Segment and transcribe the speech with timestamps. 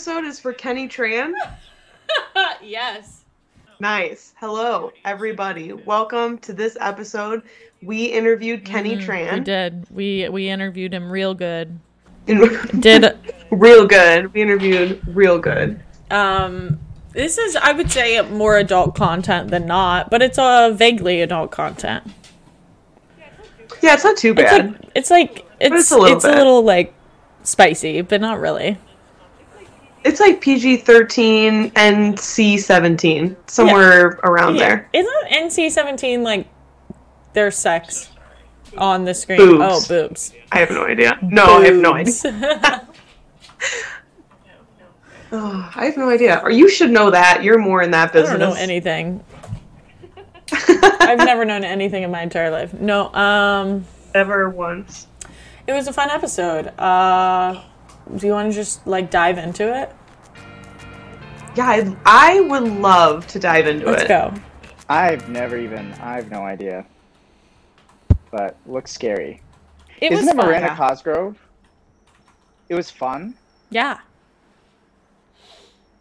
[0.00, 1.34] episode is for Kenny Tran.
[2.62, 3.20] yes.
[3.80, 4.32] Nice.
[4.40, 5.74] Hello, everybody.
[5.74, 7.42] Welcome to this episode.
[7.82, 9.34] We interviewed Kenny We Tran.
[9.34, 9.86] We did.
[9.90, 11.78] We we interviewed him real good.
[12.24, 13.14] Did
[13.50, 14.32] real good.
[14.32, 15.82] We interviewed real good.
[16.10, 16.80] um
[17.12, 21.50] this is I would say more adult content than not, but it's a vaguely adult
[21.50, 22.04] content.
[23.82, 24.90] Yeah, it's not too It's bad.
[24.94, 26.94] it's like it's it's a little it's a little like
[27.42, 28.78] spicy, but not really.
[30.04, 34.88] It's like PG thirteen and C seventeen, somewhere around there.
[34.92, 36.46] Isn't NC seventeen like
[37.34, 38.10] their sex
[38.78, 39.38] on the screen?
[39.38, 39.60] Boobs.
[39.62, 40.32] Oh, boobs.
[40.52, 41.18] I have no idea.
[41.22, 42.88] No, I have no idea.
[45.32, 46.40] Oh, I have no idea.
[46.42, 47.44] Or you should know that.
[47.44, 48.30] You're more in that I business.
[48.40, 49.22] don't know anything.
[50.52, 52.74] I've never known anything in my entire life.
[52.74, 55.06] No, um Ever once.
[55.68, 56.66] It was a fun episode.
[56.78, 57.62] Uh,
[58.16, 59.94] do you want to just like dive into it?
[61.56, 64.08] Yeah, I, I would love to dive into Let's it.
[64.08, 64.32] go.
[64.88, 65.92] I've never even.
[65.94, 66.86] I have no idea.
[68.30, 69.42] But looks scary.
[70.00, 70.46] It Isn't was it fun.
[70.46, 70.76] Miranda yeah.
[70.76, 71.38] Cosgrove?
[72.68, 73.34] It was fun.
[73.70, 73.98] Yeah.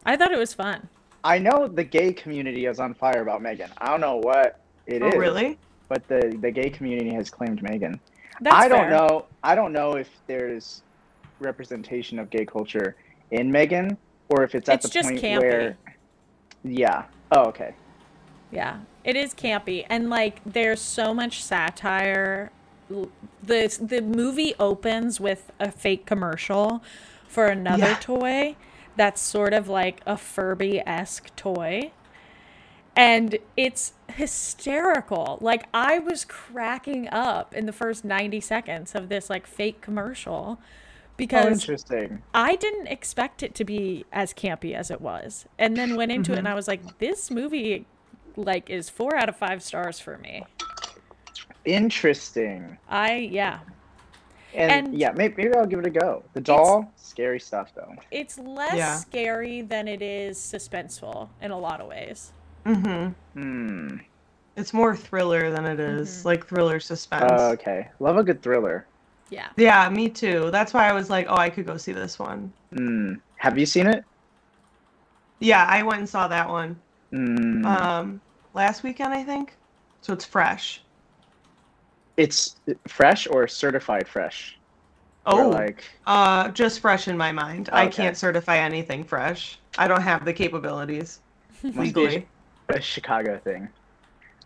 [0.06, 0.88] I thought it was fun.
[1.24, 3.72] I know the gay community is on fire about Megan.
[3.80, 5.14] I don't know what it oh, is.
[5.16, 5.58] Oh, really?
[5.88, 8.00] But the the gay community has claimed Megan.
[8.42, 8.92] That's I don't fair.
[8.92, 9.26] know.
[9.44, 10.84] I don't know if there's
[11.40, 12.96] representation of gay culture
[13.32, 13.98] in Megan
[14.30, 15.42] or if it's at It's the just point campy.
[15.42, 15.78] where.
[16.64, 17.06] Yeah.
[17.32, 17.76] Oh, okay.
[18.52, 22.52] Yeah, it is campy, and like there's so much satire.
[22.90, 23.10] The
[23.44, 26.84] The movie opens with a fake commercial
[27.28, 27.98] for another Yeah.
[28.00, 28.56] toy
[28.96, 31.92] that's sort of like a Furby esque toy.
[32.96, 35.38] And it's hysterical.
[35.40, 40.60] Like I was cracking up in the first 90 seconds of this like fake commercial
[41.20, 42.22] Oh, because interesting.
[42.34, 45.46] I didn't expect it to be as campy as it was.
[45.58, 47.86] And then went into it and I was like, this movie
[48.38, 50.44] like is four out of five stars for me.
[51.66, 52.78] Interesting.
[52.90, 53.60] I yeah.
[54.54, 56.24] And, And- yeah, maybe, maybe I'll give it a go.
[56.34, 57.94] The doll, scary stuff though.
[58.12, 58.96] It's less Yeah.
[58.96, 62.34] scary than it is suspenseful in a lot of ways.
[62.66, 63.40] Mm-hmm.
[63.40, 63.98] Hmm.
[64.56, 66.28] It's more thriller than it is, Mm-hmm.
[66.28, 67.32] like thriller suspense.
[67.36, 67.90] Oh, okay.
[68.00, 68.86] Love a good thriller.
[69.30, 69.50] Yeah.
[69.58, 70.50] Yeah, me too.
[70.52, 72.52] That's why I was like, oh, I could go see this one.
[72.74, 73.14] Hmm.
[73.38, 74.04] Have you seen it?
[75.40, 76.78] Yeah, I went and saw that one
[77.12, 77.66] Hmm.
[77.66, 78.22] um,
[78.54, 79.56] last weekend, I think.
[80.02, 80.82] So it's fresh.
[82.18, 82.56] it's
[82.88, 84.58] fresh or certified fresh?
[85.26, 87.70] Oh, like uh, just fresh in my mind.
[87.72, 89.60] I can't certify anything fresh.
[89.78, 91.20] I don't have the capabilities
[91.64, 92.28] must be legally.
[92.70, 93.70] a Chicago thing.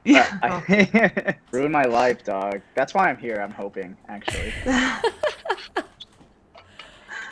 [0.05, 0.37] Yeah.
[0.43, 2.61] Uh, I, ruined my life, dog.
[2.75, 3.39] That's why I'm here.
[3.41, 4.53] I'm hoping, actually.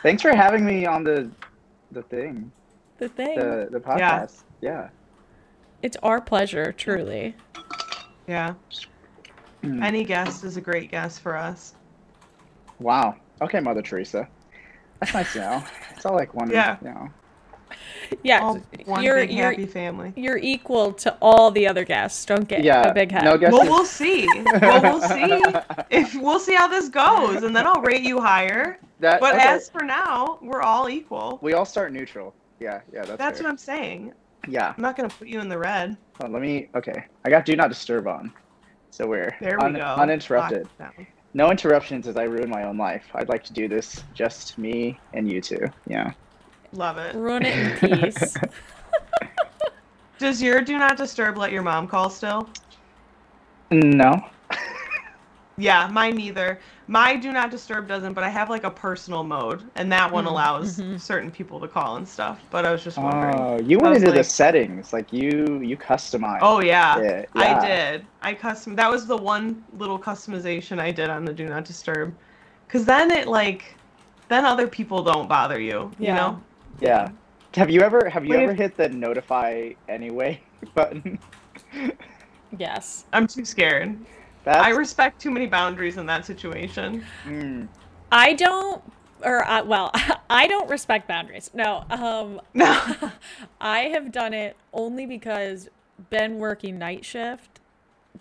[0.02, 1.30] Thanks for having me on the
[1.92, 2.50] the thing,
[2.98, 3.38] The thing.
[3.38, 4.42] the the podcast.
[4.60, 4.88] Yeah.
[5.82, 7.34] it's our pleasure, truly.
[8.26, 8.54] yeah.
[9.62, 9.82] Hmm.
[9.82, 11.74] Any guest is a great guest for us.
[12.80, 13.16] Wow.
[13.40, 14.26] Okay, Mother Teresa.
[15.00, 15.64] That's nice to know.
[15.94, 16.50] It's all like one.
[16.50, 16.76] Yeah.
[16.82, 17.10] You know.
[18.22, 18.40] Yeah.
[18.40, 20.12] All one you're big you're happy family.
[20.16, 22.24] you're equal to all the other guests.
[22.24, 22.82] Don't get Yeah.
[22.88, 23.24] a big head.
[23.24, 23.58] No guesses.
[23.58, 24.26] Well, we'll see.
[24.60, 25.42] well, we'll see
[25.90, 28.78] if we'll see how this goes, and then I'll rate you higher.
[29.00, 29.48] That, But okay.
[29.48, 31.38] as for now, we're all equal.
[31.42, 32.34] we all start neutral.
[32.60, 32.80] Yeah.
[32.92, 33.04] Yeah.
[33.04, 33.18] That's.
[33.18, 33.44] That's fair.
[33.46, 34.12] what I'm saying.
[34.48, 34.74] Yeah.
[34.76, 35.96] I'm not gonna put you in the red.
[36.18, 36.68] Hold on, let me.
[36.74, 37.04] Okay.
[37.24, 38.32] I got do not disturb on.
[38.90, 39.80] So we're There we un- go.
[39.80, 40.68] uninterrupted.
[40.78, 41.06] Lock it down.
[41.34, 43.04] No interruptions as I ruin my own life.
[43.14, 45.66] I'd like to do this just me and you two.
[45.86, 46.12] Yeah.
[46.72, 47.14] Love it.
[47.14, 48.34] Ruin it in peace.
[50.18, 52.48] Does your do not disturb let your mom call still?
[53.70, 54.12] No.
[55.58, 56.60] Yeah, mine neither.
[56.86, 60.24] My do not disturb doesn't, but I have like a personal mode, and that one
[60.24, 61.00] Mm, allows mhm.
[61.00, 62.40] certain people to call and stuff.
[62.50, 63.36] But I was just wondering.
[63.36, 64.92] Oh, you went was into the settings.
[64.92, 66.38] Like you, you customized.
[66.40, 67.28] Oh yeah, it.
[67.34, 68.06] I did.
[68.22, 68.74] I custom.
[68.76, 72.14] That was the one little customization I did on the do not disturb,
[72.66, 73.76] because then it like,
[74.28, 75.92] then other people don't bother you.
[75.98, 76.42] You know.
[76.80, 77.10] Yeah.
[77.54, 80.42] Have you ever have you Wait, ever hit the notify anyway
[80.74, 81.18] button?
[82.56, 83.06] yes.
[83.12, 83.98] I'm too scared.
[84.44, 87.06] That's I respect too many boundaries in that situation.
[87.24, 87.68] mm,
[88.10, 88.82] I don't
[89.24, 89.90] or uh, well,
[90.30, 91.50] I don't respect boundaries.
[91.54, 91.84] No.
[91.90, 92.80] Um No.
[93.60, 95.68] I have done it only because
[96.10, 97.60] Ben working night shift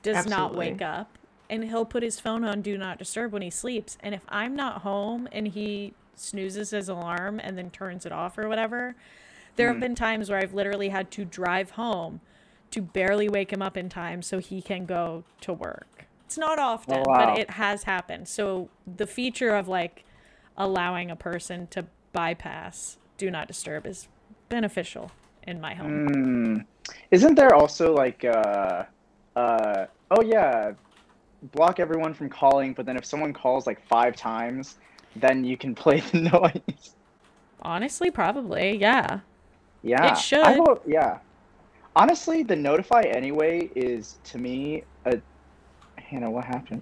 [0.04, 1.18] does not wake up
[1.50, 4.56] and he'll put his phone on do not disturb when he sleeps and if I'm
[4.56, 8.96] not home and he snoozes his alarm and then turns it off or whatever,
[9.56, 12.22] there have been times where I've literally had to drive home
[12.72, 16.06] to barely wake him up in time so he can go to work.
[16.26, 17.26] It's not often, Oh, wow.
[17.26, 18.28] but it has happened.
[18.30, 20.06] So the feature of like
[20.58, 24.08] allowing a person to bypass do not disturb is
[24.48, 25.12] beneficial
[25.44, 26.08] in my home.
[26.08, 26.66] Mm.
[27.12, 28.84] Isn't there also like uh
[29.36, 30.72] uh oh yeah,
[31.52, 34.78] block everyone from calling, but then if someone calls like five times,
[35.16, 36.96] then you can play the noise.
[37.62, 39.20] Honestly, probably, yeah.
[39.84, 40.12] Yeah.
[40.12, 40.44] It should.
[40.44, 41.20] I will, yeah.
[41.96, 45.20] Honestly, the notify anyway is to me a
[45.98, 46.82] Hannah, what happened?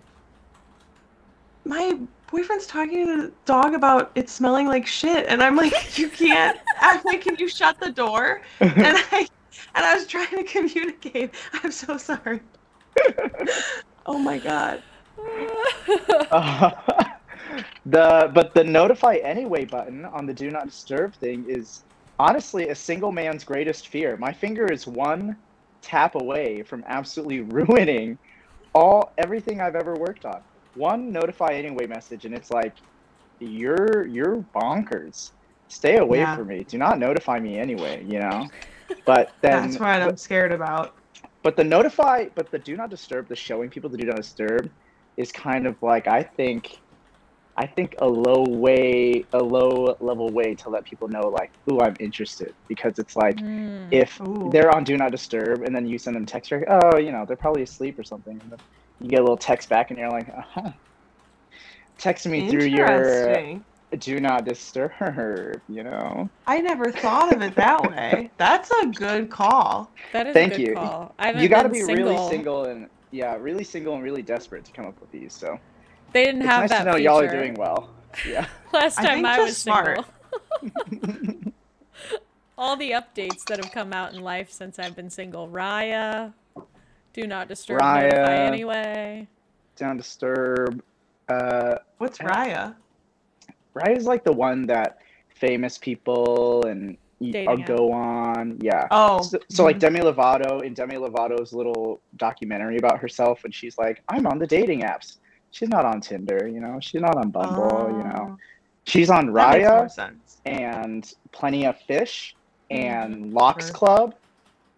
[1.65, 1.97] My
[2.31, 6.57] boyfriend's talking to the dog about it smelling like shit, and I'm like, you can't.
[6.81, 8.41] I'm like, can you shut the door?
[8.59, 8.73] And
[9.11, 9.27] I
[9.75, 11.31] and I was trying to communicate.
[11.63, 12.41] I'm so sorry.
[14.05, 14.81] oh my god.
[16.31, 16.71] Uh,
[17.85, 21.83] the but the notify anyway button on the do not disturb thing is
[22.19, 24.17] honestly a single man's greatest fear.
[24.17, 25.37] My finger is one
[25.81, 28.19] tap away from absolutely ruining
[28.73, 30.41] all everything I've ever worked on.
[30.73, 32.75] One notify anyway message and it's like
[33.39, 35.31] you're you're bonkers.
[35.67, 36.35] Stay away Yeah.
[36.35, 36.63] from me.
[36.63, 38.49] Do not notify me anyway, you know?
[39.05, 40.95] But then That's what I'm scared about.
[41.43, 44.71] but the notify but the do not disturb the showing people the do not disturb
[45.17, 46.79] is kind of like i think
[47.59, 51.79] i think a low way a low level way to let people know like ooh
[51.81, 53.87] i'm interested because it's like Mm.
[53.91, 54.49] if Ooh.
[54.51, 57.11] they're on do not disturb and then you send them text you're like, oh you
[57.11, 58.59] know they're probably asleep or something and then
[59.01, 60.71] you get a little text back and you're like uh-huh.
[61.97, 63.59] text me through your
[63.99, 68.29] do not disturb you know I never thought of it that way.
[68.37, 69.91] That's a good call.
[70.13, 70.73] That is Thank a good you.
[70.75, 71.15] call.
[71.19, 71.95] I you got to be single.
[72.13, 75.57] really single and yeah really single and really desperate to come up with these so
[76.13, 77.03] They didn't It's have nice that to know feature.
[77.03, 77.89] y'all are doing well.
[78.27, 78.47] Yeah.
[78.73, 80.05] Last I time think I, was smart.
[80.61, 81.51] single.
[82.57, 85.47] All the updates that have come out in life since I've been single.
[85.47, 86.33] Raya,
[87.13, 88.27] do not disturb notify Raya.
[88.47, 89.27] anyway.
[89.77, 90.81] Down disturb.
[91.29, 92.75] Uh, What's Raya?
[93.75, 94.97] Raya is like the one that
[95.29, 97.65] famous people and Dating I'll app.
[97.67, 98.57] go on.
[98.61, 98.87] Yeah.
[98.91, 103.77] Oh, So, so like Demi Lovato in Demi Lovato's little documentary about herself, and she's
[103.77, 105.17] like, "I'm on the dating apps."
[105.51, 106.79] She's not on Tinder, you know.
[106.81, 108.27] She's not on Bumble, you know.
[108.31, 108.37] Oh,
[108.85, 110.11] She's on That makes more Raya
[110.45, 112.35] and Plenty of Fish
[112.71, 112.85] Mm-hmm.
[113.03, 113.73] and Lox Sure.
[113.73, 114.15] Club.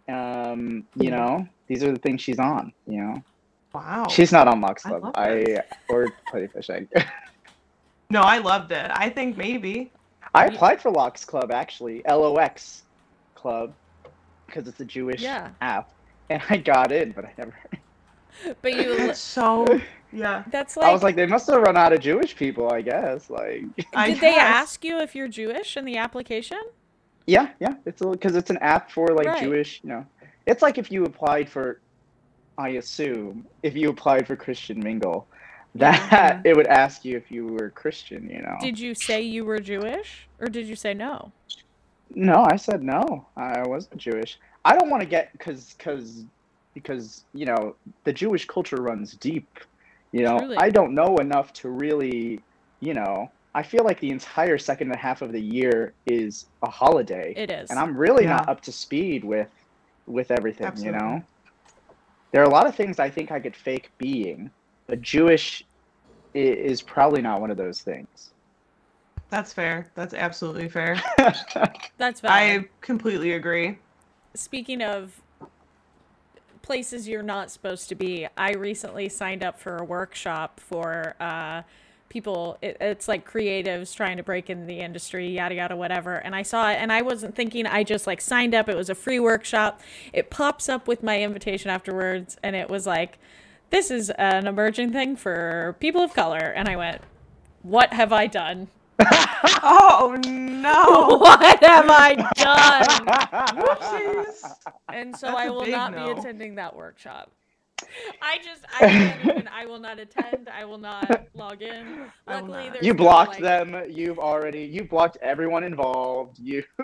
[0.10, 2.72] Um, you know, these are the things she's on.
[2.88, 3.26] You know.
[3.74, 4.08] Wow.
[4.10, 5.04] She's not on Lox Club.
[5.04, 5.58] love I,
[5.90, 6.70] or Plenty of Fish.
[6.70, 6.88] I,
[8.10, 8.92] No, I loved it.
[8.94, 9.94] I think maybe.
[10.34, 12.84] I applied for Lox Club actually, LOX
[13.36, 13.74] Club,
[14.48, 15.52] because it's a Jewish Yeah.
[15.62, 15.90] app,
[16.30, 17.56] and I got in, but I never.
[18.62, 19.66] But you, It's so
[20.12, 20.44] yeah.
[20.52, 23.30] that's like, I was like, they must have run out of Jewish people, I guess.
[23.30, 23.64] Like,
[23.94, 26.62] I did they ask you if you're Jewish in the application?
[27.28, 29.44] yeah, yeah, it's a because it's an app for like Right.
[29.44, 29.80] Jewish.
[29.84, 30.06] You know,
[30.46, 31.80] it's like if you applied for,
[32.58, 35.28] I assume, if you applied for Christian Mingle,
[35.76, 38.30] that it would ask you if you were Christian.
[38.30, 38.58] You know.
[38.60, 41.32] Did you say you were Jewish, or did you say no?
[42.14, 43.26] No, I said no.
[43.38, 44.38] I wasn't Jewish.
[44.66, 46.26] I don't want to get because because
[46.74, 49.60] because you know the Jewish culture runs deep.
[50.12, 50.58] You know, Truly.
[50.58, 52.42] I don't know enough to really,
[52.80, 53.32] you know.
[53.54, 57.34] I feel like the entire second and a half of the year is a holiday,
[57.36, 57.70] It is.
[57.70, 59.50] and I'm really not up to speed with
[60.08, 60.68] with everything.
[60.68, 61.00] Absolutely.
[61.00, 61.24] You know,
[62.32, 64.50] there are a lot of things I think I could fake being,
[64.88, 65.66] but Jewish
[66.34, 68.32] is probably not one of those things.
[69.30, 69.92] That's fair.
[69.96, 71.02] That's absolutely fair.
[71.98, 72.24] That's valid.
[72.24, 73.78] I completely agree.
[74.34, 75.20] Speaking of
[76.72, 81.64] places you're not supposed to be, I recently signed up for a workshop for uh,
[82.08, 82.58] people.
[82.62, 86.16] It, it's like creatives trying to break into the industry, yada yada, whatever.
[86.16, 87.66] And I saw it, and I wasn't thinking.
[87.66, 88.70] I just like signed up.
[88.70, 89.82] It was a free workshop.
[90.14, 93.20] It pops up with my invitation afterwards, and it was like,
[93.70, 97.02] "This is an emerging thing for people of color." And I went,
[97.64, 98.70] "What have I done?
[99.64, 101.18] Oh no!
[101.22, 103.08] What have I done?"
[103.62, 104.52] Whoopsies.
[104.94, 106.14] and so That's I a will not no.
[106.14, 107.32] be attending that workshop.
[108.22, 110.50] I just I even I will not attend.
[110.50, 112.06] I will not log in.
[112.28, 112.74] Luckily, not.
[112.74, 113.84] there's You no, blocked like- them.
[113.90, 116.38] You've already you blocked everyone involved.
[116.40, 116.64] You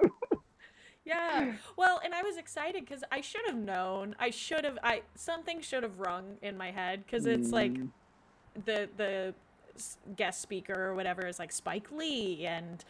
[1.05, 1.53] Yeah.
[1.77, 4.15] Well, and I was excited because I should have known.
[4.19, 4.77] I should have.
[4.83, 7.89] I something should have rung in my head because it's like Mm,
[8.65, 9.46] the the s-
[10.15, 12.83] guest speaker or whatever is like Spike Lee and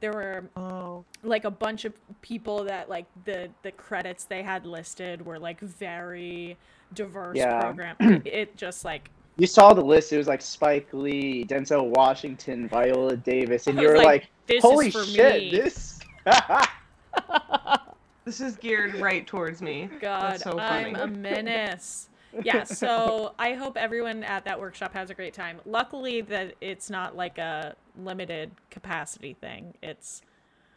[0.00, 1.04] there were Oh.
[1.24, 1.92] like a bunch of
[2.22, 6.56] people that like the the credits they had listed were like very
[6.94, 7.60] diverse Yeah.
[7.62, 7.96] program.
[8.00, 10.12] It, it just like you saw the list.
[10.12, 14.26] It was like Spike Lee, Denzel Washington, Viola Davis, and you was were like, like,
[14.48, 16.00] "This is "Holy for shit, me." this!"
[18.24, 19.88] This is geared right towards me.
[20.00, 20.58] God, so.
[20.58, 22.10] I'm a menace.
[22.42, 25.60] Yeah, so I hope everyone at that workshop has a great time.
[25.64, 29.74] Luckily, that it's not like a limited capacity thing.
[29.82, 30.22] It's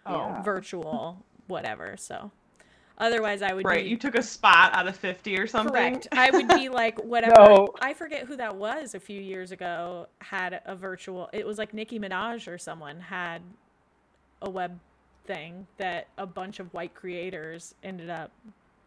[0.06, 1.96] Oh, virtual, whatever.
[1.98, 2.32] So,
[2.98, 3.84] otherwise, I would right.
[3.84, 5.74] be You took a spot out of 50 or something.
[5.74, 6.08] correct.
[6.12, 7.34] I would be like whatever.
[7.38, 7.74] No.
[7.80, 8.96] I forget who that was.
[8.96, 11.30] A few years ago, had a virtual.
[11.34, 13.44] It was like Nicki Minaj or someone had
[14.42, 14.80] a web
[15.26, 18.32] thing that a bunch of white creators ended up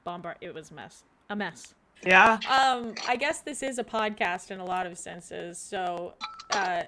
[0.02, 0.36] bombard.
[0.40, 1.04] It was a mess.
[1.30, 1.74] A mess.
[2.04, 2.38] Yeah.
[2.50, 5.58] Um, I guess this is a podcast in a lot of senses.
[5.58, 6.14] So,
[6.50, 6.82] uh,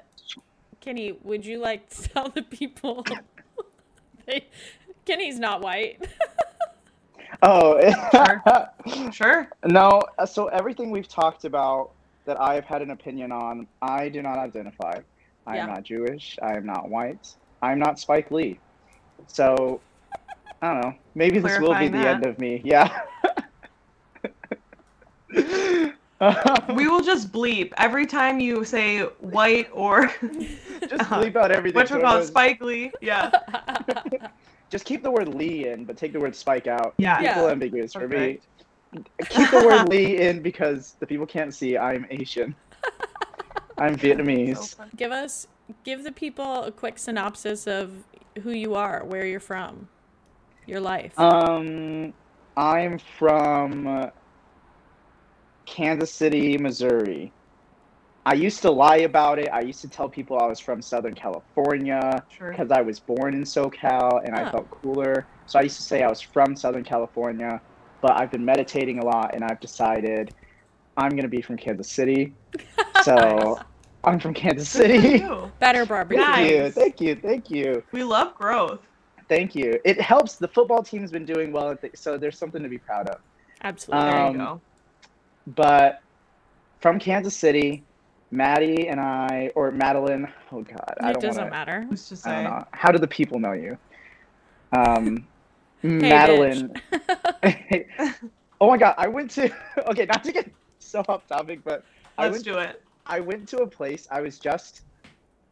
[0.81, 3.05] Kenny, would you like to tell the people?
[4.27, 4.47] they,
[5.05, 6.07] Kenny's not white.
[7.43, 7.79] Oh,
[8.13, 9.13] Sure.
[9.13, 9.49] sure.
[9.67, 10.01] no.
[10.19, 11.91] uh, So everything we've talked about
[12.25, 15.01] that I have had an opinion on, I do not identify.
[15.47, 15.75] I am Yeah.
[15.75, 16.39] not Jewish.
[16.41, 17.35] I am not white.
[17.61, 18.59] I'm not Spike Lee.
[19.27, 19.81] So
[20.63, 20.95] I don't know.
[21.15, 22.15] Maybe this will be the that.
[22.17, 22.63] end of me.
[22.65, 23.03] Yeah.
[26.75, 30.07] We will just bleep every time you say white or
[30.81, 31.79] just bleep out everything.
[31.79, 32.91] what so we call everyone's- Spike Lee.
[33.03, 33.31] Yeah.
[34.71, 36.95] Just keep the word Lee in, but take the word Spike out.
[36.97, 37.21] Yeah.
[37.21, 37.29] Yeah.
[37.29, 38.41] It's a little ambiguous for me.
[39.29, 42.55] Keep the word Lee in because the people can't see I'm Asian.
[43.77, 44.75] I'm Vietnamese.
[44.77, 45.47] So give us,
[45.85, 47.93] give the people a quick synopsis of
[48.43, 49.87] who you are, where you're from,
[50.67, 51.19] your life.
[51.19, 52.15] Um,
[52.57, 54.11] I'm from uh,
[55.67, 57.33] Kansas City, Missouri.
[58.25, 59.49] I used to lie about it.
[59.53, 62.51] I used to tell people I was from Southern California Sure.
[62.51, 65.27] because I was born in SoCal and I felt cooler.
[65.47, 67.61] So I used to say I was from Southern California,
[68.01, 70.35] but I've been meditating a lot and I've decided
[70.97, 72.33] I'm going to be from Kansas City.
[73.03, 73.65] So Nice.
[74.05, 75.25] I'm from Kansas City.
[75.61, 76.25] Better barbecue.
[76.25, 76.71] Thank you.
[76.71, 77.15] Thank you.
[77.15, 77.83] Thank you.
[77.93, 78.81] We love growth.
[79.29, 79.79] Thank you.
[79.85, 80.37] It helps.
[80.37, 83.21] The football team's been doing well, so there's something to be proud of.
[83.63, 84.11] Absolutely.
[84.11, 84.61] There Um, you go.
[85.47, 86.01] But
[86.81, 87.85] from Kansas City,
[88.31, 91.51] Maddie and I, or Madeline, oh God, I it don't doesn't want to.
[91.51, 91.87] matter.
[91.89, 92.35] Who's to I say?
[92.35, 92.65] don't know.
[92.73, 93.79] How do the people know you?
[94.77, 95.29] Um,
[95.83, 96.73] Hey, Madeline.
[98.61, 99.51] oh my God, I went to.
[99.89, 100.51] Okay, not to get
[100.81, 101.85] so off topic, but
[102.19, 102.45] I Let's went.
[102.45, 102.83] do it.
[103.07, 104.07] I went to a place.
[104.11, 104.83] I was just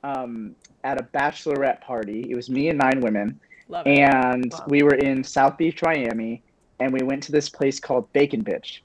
[0.02, 2.26] um, at a bachelorette party.
[2.28, 3.40] It was me and nine women.
[3.68, 3.90] Love it.
[3.98, 4.64] and Wow.
[4.68, 6.42] we were in South Beach, Miami,
[6.80, 8.78] and we went to this place called Bacon Bitch.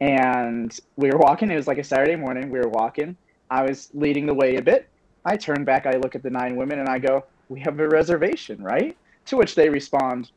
[0.00, 1.50] And we were walking.
[1.50, 2.50] It was like a Saturday morning.
[2.50, 3.16] We were walking.
[3.50, 4.88] I was leading the way a bit.
[5.24, 5.86] I turn back.
[5.86, 9.36] I look at the nine women, and I go, "We have a reservation, right?" To
[9.36, 10.30] which they respond,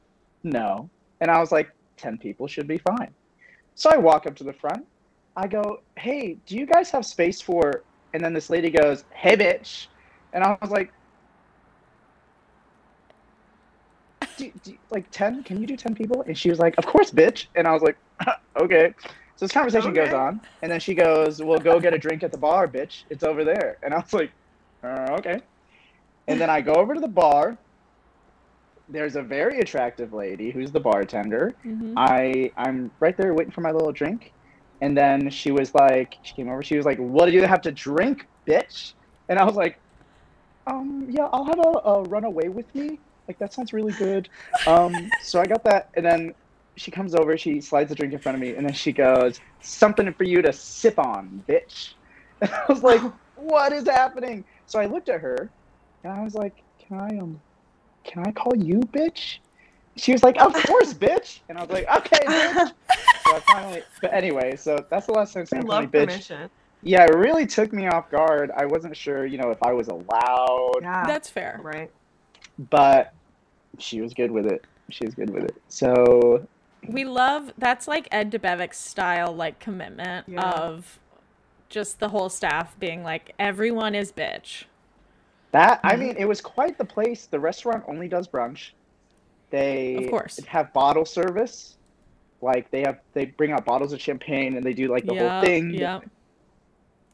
[0.43, 0.89] "No."
[1.21, 3.13] And I was like, 10 people should be fine."
[3.75, 4.85] So I walk up to the front.
[5.35, 9.35] I go, "Hey, do you guys have space for?" And then this lady goes, "Hey,
[9.35, 9.87] bitch,"
[10.33, 10.93] and I was like,
[14.39, 17.11] do, do, like 10 can you do 10 people and she was like of course
[17.11, 17.97] bitch and i was like
[18.61, 18.93] okay
[19.39, 22.31] so this conversation goes on and then she goes well go get a drink at
[22.33, 23.03] the bar bitch.
[23.09, 23.77] It's over there.
[23.81, 24.33] And i was like
[24.83, 25.39] uh, okay.
[26.27, 27.57] And then i go over to the bar.
[28.89, 31.53] There's a very attractive lady who's the bartender.
[31.65, 31.93] Mhm.
[31.95, 34.33] i i'm right there waiting for my little drink.
[34.81, 36.61] And then she was like she came over.
[36.61, 38.95] She was like what do you have to drink bitch?
[39.29, 39.79] And i was like
[40.67, 42.99] um yeah i'll have a, a runaway with me.
[43.29, 44.27] Like that sounds really good.
[44.67, 44.93] Um
[45.23, 45.91] so i got that.
[45.95, 46.33] And then
[46.79, 49.39] she comes over she slides a drink in front of me and then she goes
[49.61, 51.93] something for you to sip on bitch
[52.41, 53.01] and i was like
[53.35, 55.51] what is happening so i looked at her
[56.03, 57.39] and i was like can i um
[58.05, 59.37] can i call you bitch
[59.97, 62.71] she was like of course bitch and i was like okay bitch
[63.25, 65.99] so I finally but anyway so that's the last time We someone called love me
[65.99, 66.49] bitch permission.
[66.81, 69.87] yeah it really took me off guard i wasn't sure you know if i was
[69.89, 71.03] allowed Yeah.
[71.05, 71.59] That's fair.
[71.61, 71.91] right.
[72.71, 73.13] but
[73.77, 74.65] she was good with it.
[74.89, 75.55] She was good with it.
[75.69, 76.47] So
[76.87, 80.41] We love that's like Ed Debevic's style, like commitment Yeah.
[80.41, 80.99] of
[81.69, 84.65] just the whole staff being like, everyone is bitch.
[85.51, 85.99] that I Mhm.
[85.99, 87.25] mean, it was quite the place.
[87.25, 88.71] The restaurant only does brunch.
[89.49, 90.39] They Of course.
[90.45, 91.75] have bottle service.
[92.41, 95.27] Like they have, they bring out bottles of champagne and they do like the yeah,
[95.39, 95.71] whole thing.
[95.71, 96.01] Yeah.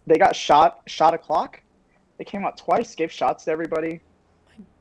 [0.06, 1.62] They got shot, shot o'clock.
[2.18, 4.02] They came out twice, gave shots to everybody.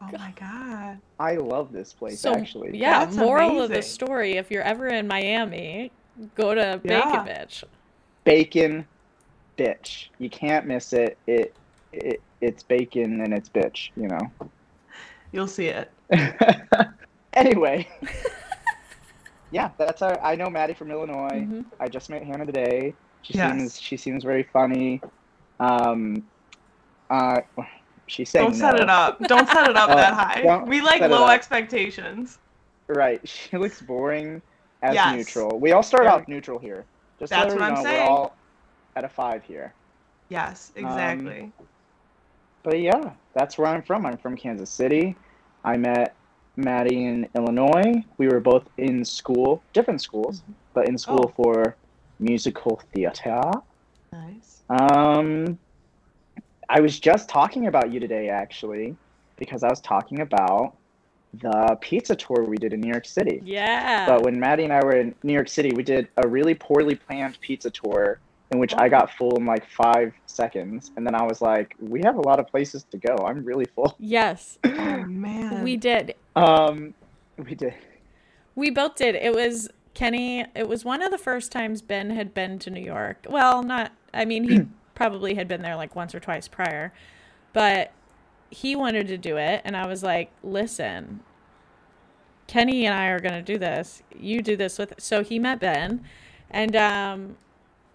[0.03, 0.99] Oh my god.
[1.19, 2.79] I love this place So actually.
[2.79, 5.93] yeah, That's moral of the story: if you're ever in Miami,
[6.35, 7.25] go to Bacon Yeah.
[7.27, 7.65] Bitch.
[8.25, 8.87] Bacon,
[9.59, 10.07] bitch.
[10.19, 11.19] You can't miss it.
[11.27, 11.57] It,
[11.93, 13.91] it, it's bacon and it's bitch.
[13.97, 14.49] You know.
[15.33, 15.91] You'll see it.
[17.35, 17.89] anyway.
[19.51, 20.21] yeah, that's our.
[20.23, 21.47] I know Maddie from Illinois.
[21.49, 21.65] Mhm.
[21.81, 22.95] I just met Hannah today.
[23.23, 23.57] She Yes.
[23.59, 25.01] seems she seems very funny.
[25.61, 26.25] Um,
[27.11, 27.41] uh,
[28.07, 28.83] she's saying Don't set no.
[28.83, 29.19] it up.
[29.21, 30.65] Don't set it up Oh, that high.
[30.65, 32.39] We like low expectations.
[32.89, 34.43] Right, she looks boring
[34.83, 35.17] as Yes.
[35.17, 35.59] neutral.
[35.59, 36.85] We all start There off neutral here.
[37.19, 38.05] Just That's let what I'm know, saying.
[38.07, 38.37] We're all
[38.97, 39.73] out of five here.
[40.29, 41.53] Yes, Um, exactly.
[42.63, 44.07] But yeah, that's where I'm from.
[44.07, 45.17] I'm from Kansas City.
[45.65, 46.15] I met
[46.57, 48.03] Maddie in Illinois.
[48.19, 50.43] We were both in school, different schools,
[50.73, 51.33] but in school Oh.
[51.43, 51.77] for
[52.19, 53.41] musical theater.
[54.13, 54.63] nice.
[54.71, 55.59] Um,
[56.69, 58.97] I was just talking about you today, actually,
[59.37, 60.75] because I was talking about
[61.41, 63.41] the pizza tour we did in New York City.
[63.45, 64.07] Yeah.
[64.07, 66.95] But when Maddie and I were in New York City, we did a really poorly
[66.95, 70.93] planned pizza tour in which I got full in like five seconds.
[70.97, 73.17] And then I was like, we have a lot of places to go.
[73.27, 73.97] I'm really full.
[73.99, 75.65] yes, Oh man.
[75.65, 76.15] we did.
[76.37, 76.95] Um,
[77.37, 77.75] we did.
[78.55, 79.17] We both did.
[79.17, 80.45] It was Kenny.
[80.55, 83.27] It was one of the first times Ben had been to New York.
[83.29, 83.93] Well, not.
[84.13, 86.93] I mean, he probably had been there like once or twice prior,
[87.53, 87.93] but
[88.51, 91.21] he wanted to do it, and I was like, "Listen,
[92.47, 94.03] Kenny and I are gonna do this.
[94.17, 96.05] You do this with." So he met Ben,
[96.51, 97.37] and um,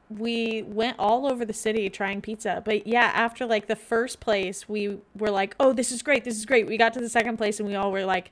[0.10, 2.62] we went all over the city trying pizza.
[2.66, 6.24] But yeah, after like the first place, we were like, "Oh, this is great.
[6.26, 8.32] This is great." We got to the second place, and we all were like,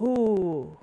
[0.00, 0.78] "Ooh."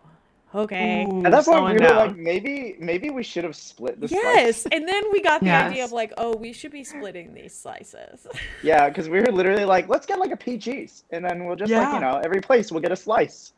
[0.55, 1.05] Okay.
[1.05, 1.95] Ooh, At that point, we were down.
[1.97, 4.73] like, maybe, maybe we should have split the Yes, slice.
[4.73, 8.25] and then we got the idea of like, oh, we should be splitting these slices.
[8.63, 11.71] Yeah, because we were literally like, let's get like a PGs, and then we'll just
[11.71, 13.53] like you know every place we'll get a slice,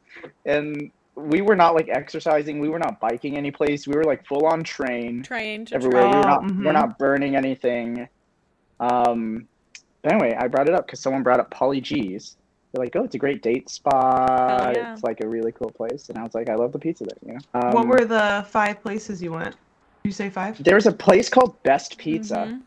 [0.46, 4.25] and we were not like exercising, we were not biking any place, we were like
[4.25, 6.03] full on train Train everywhere.
[6.03, 6.12] train.
[6.12, 6.74] We were not we're mhm.
[6.74, 8.08] not burning anything.
[8.79, 9.48] Um,
[10.01, 12.38] but anyway, I brought it up because someone brought up Paulie Gee's.
[12.72, 14.76] They're like, oh, it's a great date spot.
[14.76, 14.94] yeah.
[14.94, 17.18] It's like a really cool place, and I was like, I love the pizza there.
[17.26, 17.60] You know.
[17.62, 19.52] Um, what were the five places you went?
[19.56, 19.58] Did
[20.06, 20.64] you say five?
[20.64, 22.36] There's a place called Best Pizza.
[22.36, 22.62] Mhm.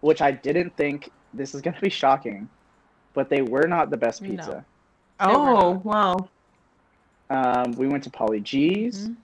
[0.00, 2.48] which I didn't think this is gonna be shocking,
[3.14, 4.64] but they were not the best pizza.
[5.18, 6.28] They were Oh wow.
[7.30, 9.08] Um, we went to Paulie Gee's.
[9.08, 9.16] Mhm.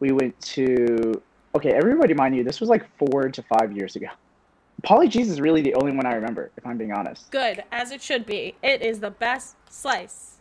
[0.00, 1.22] We went to
[1.54, 1.72] okay.
[1.72, 4.08] Everybody, mind you, this was like four to five years ago.
[4.82, 7.30] Paulie Gee's is really the only one I remember, if I'm being honest.
[7.30, 8.54] Good, as it should be.
[8.62, 10.36] It is the best slice.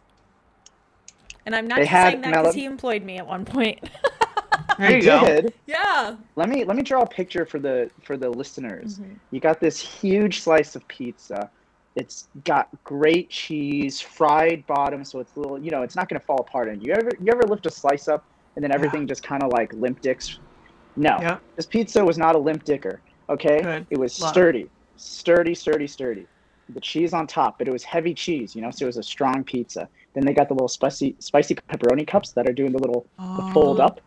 [1.46, 3.46] And I'm not They just had saying that melon- because he employed me at one
[3.46, 3.80] point.
[4.78, 5.26] There I you go.
[5.26, 5.54] did.
[5.68, 6.16] yeah.
[6.36, 9.00] Let me let me draw a picture for the for the listeners.
[9.00, 9.16] Mhm.
[9.32, 11.50] You got this huge slice of pizza.
[11.96, 16.20] It's got great cheese, fried bottom, so it's a little, you know, it's not gonna
[16.20, 16.68] fall apart.
[16.68, 19.52] And you ever you ever lift a slice up and then everything just kind of
[19.54, 20.40] like limp dicks?
[20.98, 21.42] No, Yep.
[21.56, 23.00] this pizza was not a limp dicker.
[23.30, 23.88] Okay, Good.
[23.90, 24.32] it was Love.
[24.32, 26.28] sturdy, sturdy, sturdy, sturdy.
[26.70, 29.04] The cheese on top, but it was heavy cheese, you know, so it was a
[29.04, 29.88] strong pizza.
[30.16, 33.08] Then they got the little spicy spicy pepperoni cups that are doing the little
[33.38, 34.02] the fold Oh, up,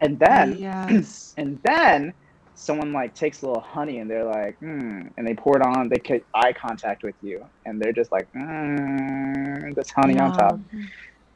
[0.00, 1.34] and then Yes.
[1.36, 2.14] and then
[2.54, 5.88] someone like takes a little honey and they're like, hmm, and they pour it on.
[5.88, 10.60] They get eye contact with you, and they're just like, mm, this honey on top.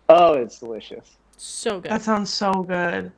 [0.09, 1.19] Oh, it's delicious.
[1.37, 1.91] So good.
[1.91, 3.13] That sounds so good.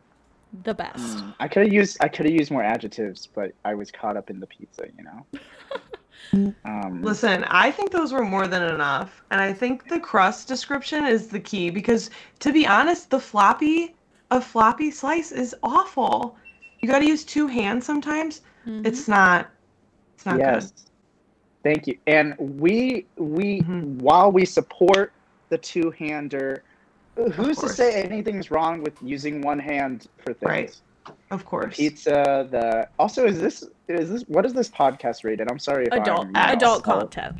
[0.62, 1.24] The best.
[1.40, 4.30] I could have used I could have used more adjectives, but I was caught up
[4.30, 5.26] in the pizza, you know.
[6.64, 9.22] Um, Listen, I think those were more than enough.
[9.30, 12.10] And I think the crust description is the key because
[12.40, 13.96] to be honest, the floppy
[14.30, 16.36] a floppy slice is awful.
[16.82, 18.42] You got to use two hands sometimes.
[18.66, 18.86] Mhm.
[18.86, 19.50] It's not
[20.14, 20.72] it's not yes.
[21.64, 21.98] Thank you.
[22.06, 24.00] And we we Mhm.
[24.02, 25.12] while we support
[25.48, 26.62] the two hander,
[27.16, 30.42] who's to say anything's wrong with using one hand for things?
[30.48, 30.80] Right.
[31.04, 31.14] good.
[31.30, 31.76] Of the course.
[31.76, 35.92] pizza the also is this is this what is this podcast rated i'm sorry if
[35.92, 37.36] adult I'm, you know, adult so- content.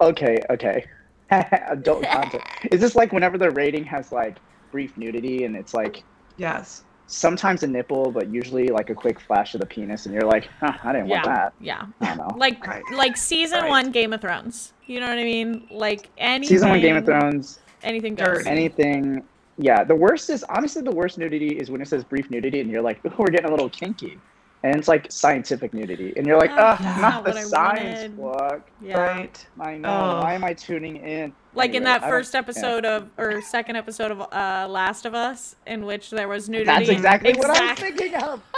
[0.00, 0.84] okay okay
[1.30, 4.38] adult content is this like whenever the rating has like
[4.72, 6.02] brief nudity and it's like
[6.36, 6.82] Yes.
[7.06, 10.48] sometimes a nipple but usually like a quick flash of the penis and you're like
[10.60, 11.86] huh, i didn't want that Yeah.
[12.00, 12.82] i don't know Like Right.
[12.92, 13.68] like season Right.
[13.70, 14.72] one Game of Thrones.
[14.86, 15.66] You know what I mean?
[15.70, 18.38] Like anything season one game of thrones anything goes.
[18.38, 18.50] Dirty.
[18.50, 19.22] anything
[19.58, 22.70] yeah the worst is honestly the worst nudity is when it says brief nudity and
[22.70, 24.18] you're like oh, we're getting a little kinky
[24.64, 28.48] and it's like scientific nudity and you're like Oh, ah not not the science wanted."
[28.56, 28.98] book Yeah.
[28.98, 29.46] Right.
[29.60, 29.88] I know.
[29.90, 30.24] Ugh.
[30.24, 31.32] Why am I tuning in?
[31.54, 32.40] Like in that I don't- first yeah.
[32.40, 36.64] episode of or second episode of uh Last of Us in which there was nudity.
[36.66, 38.42] That's exactly what I was thinking of.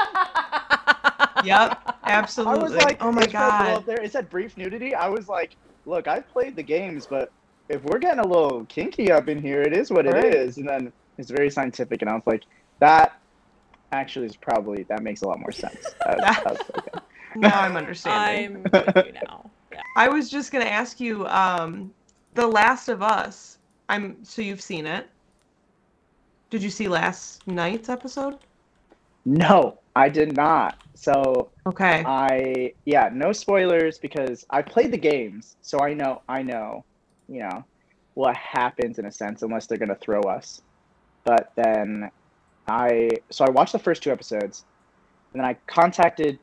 [1.45, 1.97] Yep.
[2.05, 2.61] Absolutely.
[2.61, 3.75] I was like, oh my it said below god.
[3.79, 4.95] up there it said brief nudity.
[4.95, 7.31] I was like, look, I've played the games, but
[7.69, 10.25] if we're getting a little kinky up in here, it is what Right.
[10.25, 10.59] it is.
[10.59, 12.43] And then it's very scientific, and I was like,
[12.79, 13.19] that
[13.93, 15.95] actually is probably that makes a lot more sense.
[16.07, 16.99] That was- that was okay.
[17.37, 18.67] Now I'm understanding.
[18.73, 19.51] I'm with you now.
[19.73, 19.81] Yeah.
[19.97, 21.93] I was just gonna ask you, um,
[22.35, 23.59] The Last of Us.
[23.89, 25.07] I'm so you've seen it.
[26.51, 28.39] Did you see last night's episode?
[29.25, 30.81] No, I did not.
[30.95, 32.03] So Okay.
[32.07, 36.85] I yeah, no spoilers because I played the games, so I know I know,
[37.29, 37.65] you know,
[38.15, 40.63] what happens in a sense unless they're gonna throw us.
[41.25, 42.11] But then
[42.69, 44.65] I so I watched the first two episodes,
[45.33, 46.39] and then I contacted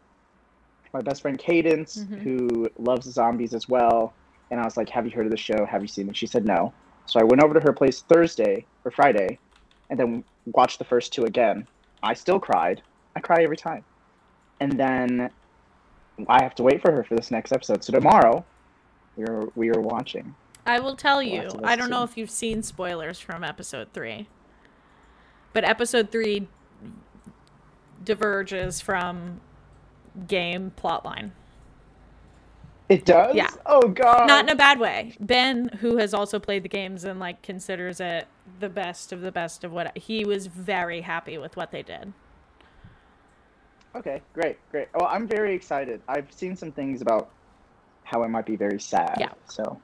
[0.93, 2.19] my best friend Cadence, Mhm.
[2.19, 4.13] who loves zombies as well,
[4.51, 5.65] and I was like, "Have you heard of the show?
[5.65, 6.73] Have you seen it?" She said no.
[7.07, 9.39] So I went over to her place Thursday or Friday,
[9.89, 11.67] and then watched the first two again.
[12.03, 12.83] I still cried.
[13.15, 13.83] I cry every time.
[14.59, 15.31] And then
[16.27, 17.83] I have to wait for her for this next episode.
[17.83, 18.45] So tomorrow,
[19.15, 20.35] we are we are watching.
[20.65, 21.49] I will tell you.
[21.63, 24.27] I don't know if you've seen spoilers from episode three,
[25.51, 26.47] but episode three
[28.03, 29.41] diverges from
[30.27, 31.31] game plotline.
[32.89, 33.35] It does.
[33.35, 33.49] Yeah.
[33.65, 34.27] Oh God.
[34.27, 35.15] Not in a bad way.
[35.19, 38.27] Ben, who has also played the games and like considers it
[38.59, 42.13] the best of the best of what he was very happy with what they did.
[43.95, 44.87] Okay, great, great.
[44.95, 46.01] Well, I'm very excited.
[46.07, 47.29] I've seen some things about
[48.03, 49.15] how it might be very sad.
[49.19, 49.31] Yeah.
[49.47, 49.79] So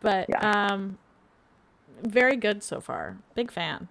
[0.00, 0.70] But Yeah.
[0.72, 0.98] um
[2.02, 3.16] very good so far.
[3.34, 3.88] Big fan.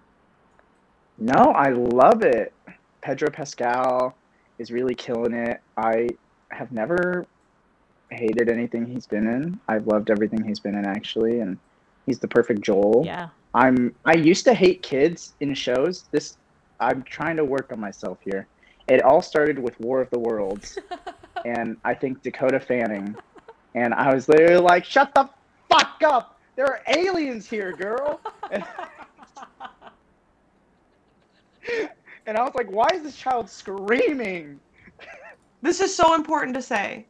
[1.18, 2.52] no, I love it.
[3.00, 4.14] Pedro Pascal
[4.58, 5.60] is really killing it.
[5.76, 6.08] I
[6.50, 7.26] have never
[8.10, 9.58] hated anything he's been in.
[9.68, 11.58] I've loved everything he's been in actually, and
[12.04, 13.02] he's the perfect Joel.
[13.04, 13.28] Yeah.
[13.54, 16.04] I'm I used to hate kids in shows.
[16.10, 16.36] This
[16.78, 18.46] I'm trying to work on myself here.
[18.88, 20.78] It all started with War of the Worlds,
[21.44, 23.16] and I think Dakota Fanning,
[23.74, 25.28] and I was literally like, "Shut the
[25.78, 26.38] fuck up!
[26.56, 28.64] There are aliens here, girl." And,
[32.26, 34.60] and I was like, "Why is this child screaming?"
[35.62, 37.06] This is so important to say.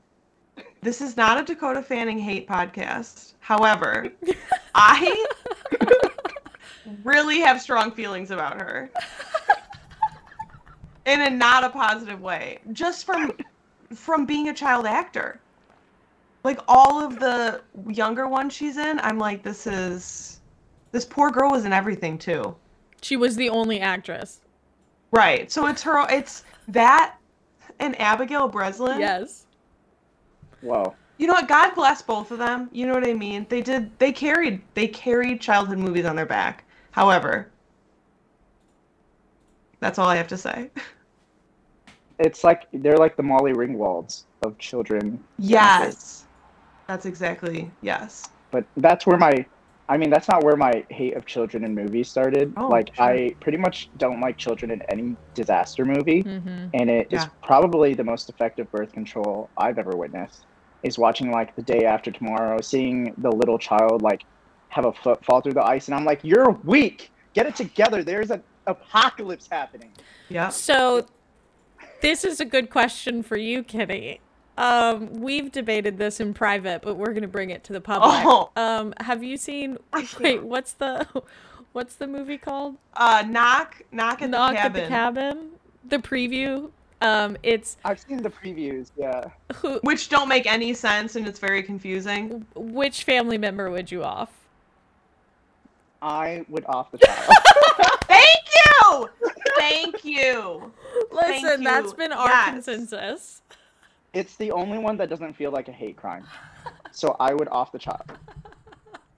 [0.81, 3.35] This is not a Dakota Fanning hate podcast.
[3.40, 4.09] However,
[4.74, 5.26] I
[7.05, 8.90] really have strong feelings about her.
[11.07, 12.61] In a not a positive way.
[12.72, 13.33] Just from
[13.94, 15.40] from being a child actor.
[16.47, 20.39] Like all of the younger ones she's in, I'm like, this is
[20.93, 22.55] this poor girl was in everything too.
[23.03, 24.43] She was the only actress.
[25.11, 25.51] Right.
[25.51, 27.17] So it's her it's that
[27.81, 29.01] and Abigail Breslin.
[29.01, 29.47] Yes.
[30.63, 30.95] Wow.
[31.19, 31.49] You know what?
[31.49, 32.69] God bless both of them.
[32.71, 33.47] You know what I mean?
[33.49, 33.91] They did.
[33.99, 34.63] They carried.
[34.75, 36.63] They carried childhood movies on their back.
[36.93, 37.51] However,
[39.81, 40.71] that's all I have to say.
[42.21, 45.19] It's like they're like the Molly Ringwalds of children.
[45.39, 46.26] Yes,
[46.87, 48.29] that's exactly yes.
[48.51, 49.44] but that's where my
[49.88, 53.05] i mean that's not where my hate of children in movies started Oh, like sure.
[53.05, 56.68] i pretty much don't like children in any disaster movie Mm-hmm.
[56.75, 57.29] and it is Yeah.
[57.42, 60.46] probably the most effective birth control i've ever witnessed
[60.83, 64.22] is watching like the day after tomorrow seeing the little child like
[64.68, 68.03] have a foot fall through the ice and i'm like you're weak get it together
[68.05, 69.92] there's an apocalypse happening
[70.29, 70.49] Yeah.
[70.49, 71.07] So,
[72.03, 74.20] this is a good question for you, Kitty.
[74.59, 78.11] Um, we've debated this in private, but we're gonna bring it to the public.
[78.25, 78.51] Oh.
[78.57, 79.79] Um, have you seen?
[80.21, 81.07] Wait, what's the,
[81.73, 82.77] what's the movie called?
[82.95, 84.81] Uh, knock, knock at Knock the cabin.
[84.81, 85.49] at the cabin.
[85.88, 86.71] The preview.
[87.03, 89.25] Um, it's i've seen the previews yeah
[89.57, 89.79] who?
[89.83, 92.47] Which don't make any sense and it's very confusing.
[92.55, 94.31] Which family member would you off?
[96.01, 97.31] i would off the child
[98.05, 99.09] Thank you.
[99.59, 100.73] Thank you.
[101.12, 102.51] Thank Listen, that's been our Yes.
[102.51, 103.42] consensus.
[104.12, 106.25] It's the only one that doesn't feel like a hate crime
[106.90, 108.03] so i would off the child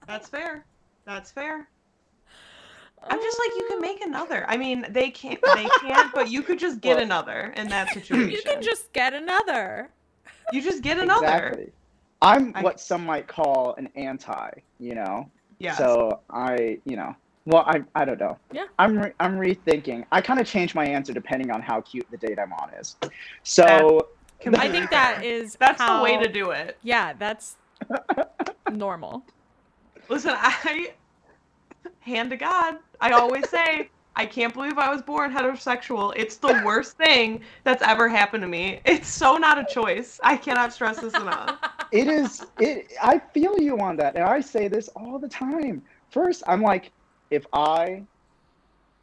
[0.07, 0.65] That's fair.
[1.05, 1.67] That's fair.
[3.07, 4.43] I'm just like you can make another.
[4.47, 5.39] I mean, they can't.
[5.55, 6.11] They can't.
[6.13, 8.31] But you could just get Well- another in that situation.
[8.31, 9.89] You can just get another.
[10.51, 11.25] You just get another.
[11.27, 11.71] Exactly.
[12.21, 14.49] I'm I- what some might call an anti,
[14.79, 15.29] you know.
[15.59, 15.75] Yeah.
[15.75, 18.37] So I, you know, well, I, I don't know.
[18.51, 18.65] Yeah.
[18.79, 20.05] I'm, re- I'm rethinking.
[20.11, 22.97] I kind of change my answer depending on how cute the date I'm on is.
[23.43, 24.07] So
[24.47, 25.25] I think that fair.
[25.25, 26.77] is That's how, the way to do it.
[26.83, 27.55] Yeah, that's
[28.71, 29.23] normal.
[30.07, 30.93] Listen, I
[31.99, 32.77] hand to God.
[33.01, 36.13] I always say, I can't believe I was born heterosexual.
[36.15, 38.81] It's the worst thing that's ever happened to me.
[38.85, 40.19] It's so not a choice.
[40.23, 41.57] I cannot stress this enough.
[41.91, 42.45] it is.
[42.59, 42.91] It.
[43.01, 45.81] I feel you on that, and I say this all the time.
[46.11, 46.91] First, I'm like,
[47.29, 48.03] if I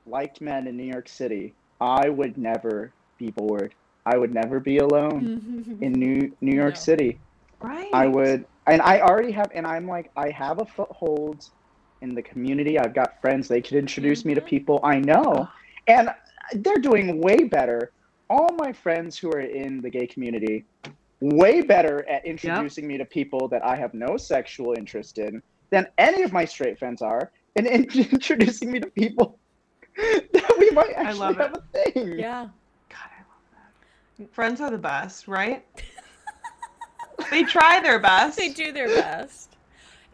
[0.06, 3.74] liked men in New York City, I would never be bored.
[4.06, 6.80] I would never be alone in New New York No.
[6.80, 7.18] City.
[7.60, 7.90] Right.
[7.92, 11.48] I would, and I already have, and I'm like, I have a foothold
[12.02, 12.78] in the community.
[12.78, 14.46] I've got friends; they could introduce me to Mhm.
[14.46, 15.48] people I know,
[15.88, 16.10] and
[16.54, 17.92] they're doing way better.
[18.30, 20.64] All my friends who are in the gay community,
[21.20, 25.86] way better at introducing me to people that I have no sexual interest in than
[25.98, 29.38] any of my straight friends are, and in- introducing me to people
[29.96, 32.18] that we might actually love have a thing.
[32.18, 32.48] Yeah.
[32.88, 33.72] God, I love that.
[34.32, 35.64] Friends are the best, right?
[37.30, 38.38] they try their best.
[38.38, 39.56] They do their best.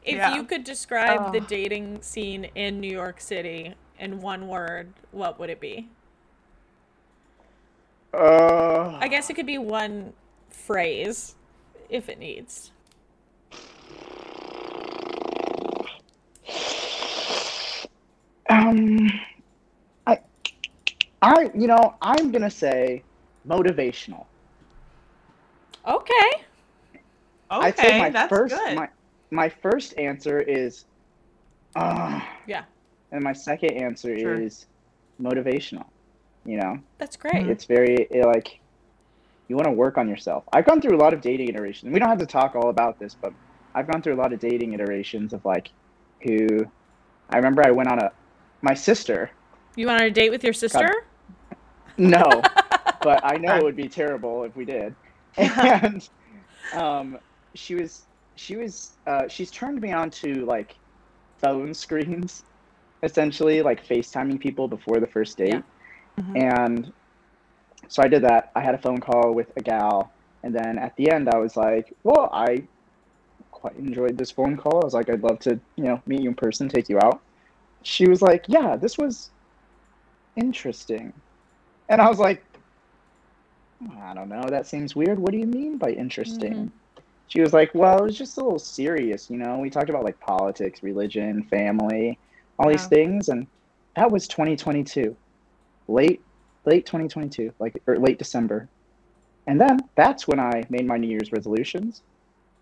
[0.05, 0.35] If Yeah.
[0.35, 5.51] you could describe the dating scene in New York City in one word, what would
[5.51, 5.89] it be?
[8.13, 10.13] Uh, I guess it could be one
[10.51, 11.37] phrase
[11.89, 12.73] if it needs.
[18.51, 19.09] Um,
[20.07, 20.19] I,
[21.23, 23.03] I, you know, I'm gonna say
[23.47, 24.27] motivational.
[25.87, 26.11] Okay.
[26.11, 27.03] Okay,
[27.51, 28.77] I'd Okay, say my that's first, good.
[28.77, 28.89] my,
[29.31, 30.85] my first answer is,
[31.77, 32.65] uh, Yeah.
[33.11, 34.41] and my second answer Sure.
[34.41, 34.67] is
[35.21, 35.87] motivational.
[36.45, 37.47] You know, That's great.
[37.49, 38.49] it's very eh, like
[39.49, 40.45] you want to work on yourself.
[40.53, 41.93] I've gone through a lot of dating iterations.
[41.93, 43.33] We don't have to talk all about this, but
[43.75, 45.71] I've gone through a lot of dating iterations of like
[46.23, 46.49] who.
[47.31, 48.11] I remember I went on a
[48.61, 49.31] my sister.
[49.77, 50.91] You want on a date with your sister?
[51.97, 52.43] No,
[53.03, 54.95] but I know it would be terrible if we did.
[55.37, 56.09] And
[56.75, 57.19] um,
[57.55, 60.77] she was she was uh, she's turned me on to like
[61.43, 62.43] phone screens,
[63.03, 65.49] essentially like FaceTiming people before the first date.
[65.55, 65.63] Yeah.
[66.21, 66.57] Mhm.
[66.59, 66.93] And
[67.89, 68.51] so I did that.
[68.55, 70.13] I had a phone call with a gal,
[70.43, 72.69] and then at the end I was like, "Well, I
[73.51, 74.83] quite enjoyed this phone call.
[74.83, 77.23] I was like, I'd love to, you know, meet you in person, take you out."
[77.83, 79.31] She was like, "Yeah, this was
[80.37, 81.13] interesting,"
[81.89, 82.45] and I was like,
[84.03, 84.43] "I don't know.
[84.49, 85.19] That seems weird.
[85.19, 87.01] What do you mean by interesting?" Mm-hmm.
[87.29, 89.59] She was like, "Well, it was just a little serious, you know.
[89.59, 92.19] We talked about like politics, religion, family,
[92.59, 93.47] all these things, and
[93.97, 95.17] that was 2022,
[95.89, 96.21] late,
[96.65, 98.69] late 2022, like or late December,
[99.47, 102.03] and then that's when I made my New Year's resolutions,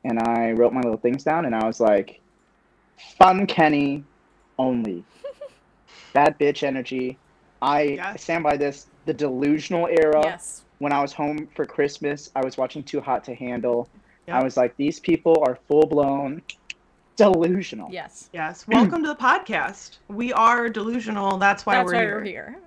[0.05, 2.21] and I wrote my little things down, and I was like,
[3.19, 4.05] fun Kenny,
[4.59, 5.05] only,
[6.15, 7.19] bad bitch energy.
[7.63, 8.23] I Yes.
[8.23, 8.87] stand by this.
[9.07, 10.63] The delusional era Yes.
[10.81, 13.89] When I was home for Christmas, I was watching Too Hot to Handle.
[14.29, 16.41] I was like, these people are full blown
[17.17, 17.91] delusional.
[17.91, 18.31] Yes.
[18.33, 18.65] Yes.
[18.69, 19.99] Welcome to the podcast.
[20.09, 21.37] We are delusional.
[21.37, 22.17] That's why That's we're why here.
[22.19, 22.59] we're here.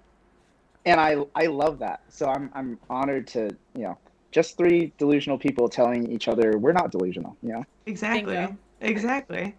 [0.85, 2.01] And I I love that.
[2.09, 3.97] So I'm I'm honored to, you know,
[4.31, 7.65] just three delusional people telling each other we're not delusional, you know.
[7.85, 8.35] Exactly.
[8.35, 8.57] Bingo.
[8.81, 9.55] Exactly.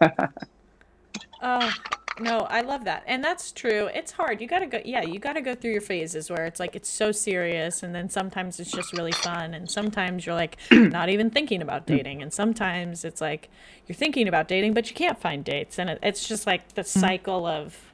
[1.42, 1.70] Oh,
[2.20, 3.02] no, I love that.
[3.06, 3.88] And that's true.
[3.92, 4.40] It's hard.
[4.40, 6.76] You got to go, yeah, you got to go through your phases where it's like
[6.76, 11.08] it's so serious, and then sometimes it's just really fun, and sometimes you're like not
[11.08, 11.96] even thinking about hmm.
[11.96, 13.48] dating, and sometimes it's like
[13.86, 16.82] you're thinking about dating, but you can't find dates, and it, it's just like the
[16.82, 17.00] hmm.
[17.00, 17.92] cycle of,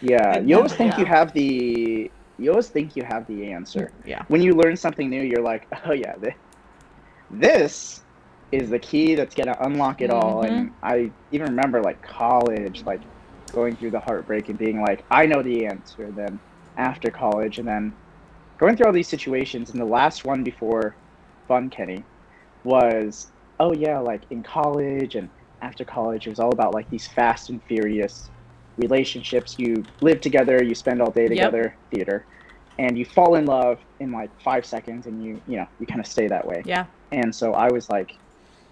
[0.00, 0.40] Yeah.
[0.40, 3.92] You always think you have the you always think you have the answer.
[4.04, 4.24] yeah.
[4.26, 6.16] When you learn something new, you're like, oh yeah,
[7.30, 8.03] this
[8.54, 10.42] is the key that's gonna unlock it all.
[10.42, 10.84] And mm-hmm.
[10.84, 13.00] I even remember like college, like
[13.52, 16.10] going through the heartbreak and being like, I know the answer.
[16.10, 16.38] Then
[16.76, 17.94] after college, and then
[18.58, 20.96] going through all these situations, and the last one before
[21.48, 22.04] Fun Kenny
[22.64, 25.28] was, oh yeah, like in college and
[25.62, 28.30] after college, it was all about like these fast and furious
[28.76, 29.58] relationships.
[29.58, 31.30] You live together, you spend all day Yep.
[31.30, 32.26] together, theater,
[32.78, 36.00] and you fall in love in like five seconds, and you you know you kind
[36.00, 36.62] of stay that way.
[36.64, 36.86] Yeah.
[37.12, 38.18] And so I was like,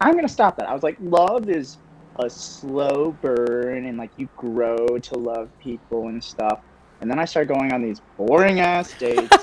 [0.02, 0.68] I'm gonna stop that.
[0.68, 1.78] I was like, love is
[2.16, 6.60] a slow burn, and like you grow to love people and stuff.
[7.00, 9.36] And then I started going on these boring ass dates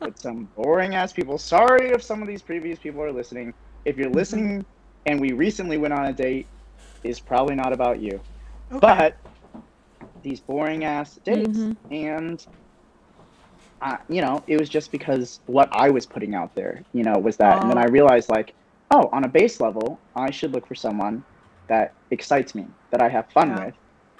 [0.00, 1.38] with some boring ass people.
[1.38, 3.54] Sorry if some of these previous people are listening.
[3.84, 4.64] If you're listening
[5.06, 6.46] and we recently went on a date,
[7.04, 8.20] is probably not about you.
[8.72, 8.78] Okay.
[8.80, 9.16] But
[10.22, 11.76] these boring ass dates, Mhm.
[11.90, 12.46] and
[13.80, 17.18] uh, you know, it was just because what I was putting out there, you know,
[17.18, 17.82] was that, and then Oh.
[17.82, 18.54] I realized like,
[18.92, 21.24] oh, on a base level, I should look for someone
[21.68, 23.66] that excites me, that I have fun Yeah.
[23.66, 23.74] with,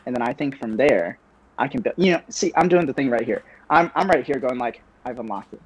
[0.07, 1.21] and then I think from there,
[1.59, 1.95] I can build.
[1.99, 3.45] You know, see, I'm doing the thing right here.
[3.71, 5.63] I'm I'm right here going like, I've unlocked it.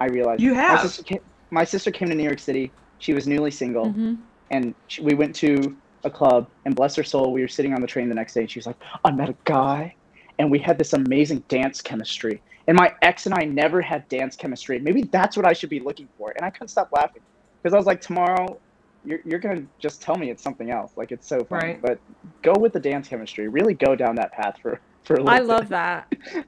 [0.00, 0.80] I realized You My have.
[0.82, 1.20] sister came,
[1.50, 2.74] my sister came to New York City.
[2.98, 4.18] She was newly single Mhm.
[4.50, 7.80] and she, we went to a club and bless her soul we were sitting on
[7.80, 9.94] the train the next day and she was like i met a guy
[10.38, 14.36] and we had this amazing dance chemistry and my ex and i never had dance
[14.36, 17.22] chemistry maybe that's what i should be looking for and i couldn't stop laughing
[17.62, 18.58] because i was like tomorrow
[19.04, 21.82] you're, you're gonna just tell me it's something else like it's so funny Right.
[21.82, 21.98] but
[22.42, 25.38] go with the dance chemistry really go down that path for for a little I
[25.38, 25.46] bit.
[25.46, 26.12] love that.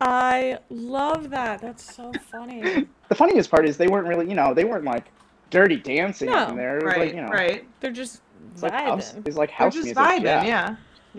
[0.00, 1.60] I love that.
[1.62, 2.86] That's so funny.
[3.08, 5.04] the funniest part is they weren't really you know they weren't like
[5.50, 6.48] dirty dancing No.
[6.48, 7.00] in there it was right.
[7.06, 7.64] like you know right.
[7.80, 9.28] They're just it's like house, vibing.
[9.28, 10.24] it's like They're house just music vibing.
[10.24, 10.44] yeah.
[10.44, 10.76] Yeah.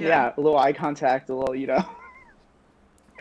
[0.08, 1.84] yeah a little eye contact a little you know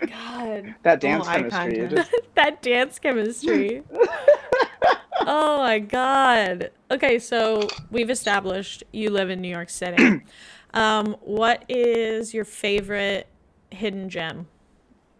[0.00, 1.88] God, that dance chemistry.
[1.88, 3.82] Just, that dance chemistry.
[5.20, 6.70] oh my god.
[6.90, 10.20] Okay, so we've established you live in New York City.
[10.74, 13.28] um, what is your favorite
[13.70, 14.46] hidden gem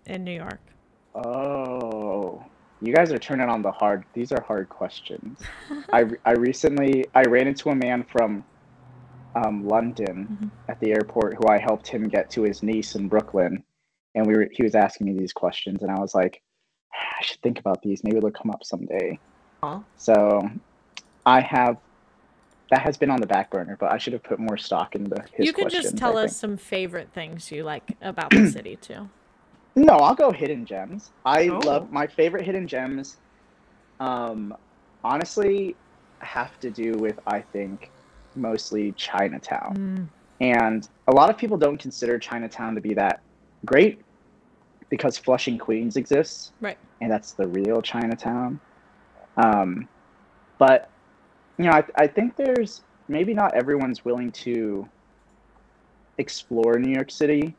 [0.07, 0.61] in New York?
[1.15, 2.45] oh,
[2.83, 4.05] you guys are turning on the hard.
[4.13, 5.41] These are hard questions.
[5.93, 8.45] I I recently I ran into a man from
[9.35, 10.51] um, London Mhm.
[10.69, 13.65] at the airport who I helped him get to his niece in Brooklyn,
[14.15, 16.43] and we were he was asking me these questions, and I was like,
[16.93, 18.03] I should think about these.
[18.05, 19.19] Maybe they'll come up someday.
[19.67, 19.83] Aw.
[19.97, 20.49] So
[21.25, 21.77] I have
[22.71, 25.17] that has been on the back burner, but I should have put more stock into
[25.35, 29.09] his you could just tell us some favorite things you like about the city too.
[29.77, 31.11] No, I'll go hidden gems.
[31.25, 31.59] I Oh.
[31.65, 33.19] love my favorite hidden gems.
[34.01, 34.55] Um,
[35.05, 35.77] honestly,
[36.23, 37.91] have to do with I think
[38.35, 43.21] mostly Chinatown, and a lot of people don't consider Chinatown to be that
[43.65, 44.01] great
[44.91, 46.79] because Flushing, Queens exists, Right.
[47.01, 48.61] and that's the real Chinatown.
[49.37, 49.89] Um,
[50.59, 50.89] but
[51.59, 54.89] you know, I, I think there's maybe not everyone's willing to
[56.19, 57.55] explore New York City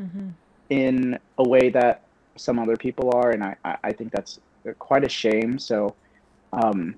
[0.00, 0.28] Mm-hmm.
[0.70, 2.00] in a way that
[2.36, 4.40] some other people are, and I, I think that's
[4.78, 5.58] quite a shame.
[5.58, 5.94] So,
[6.54, 6.94] um,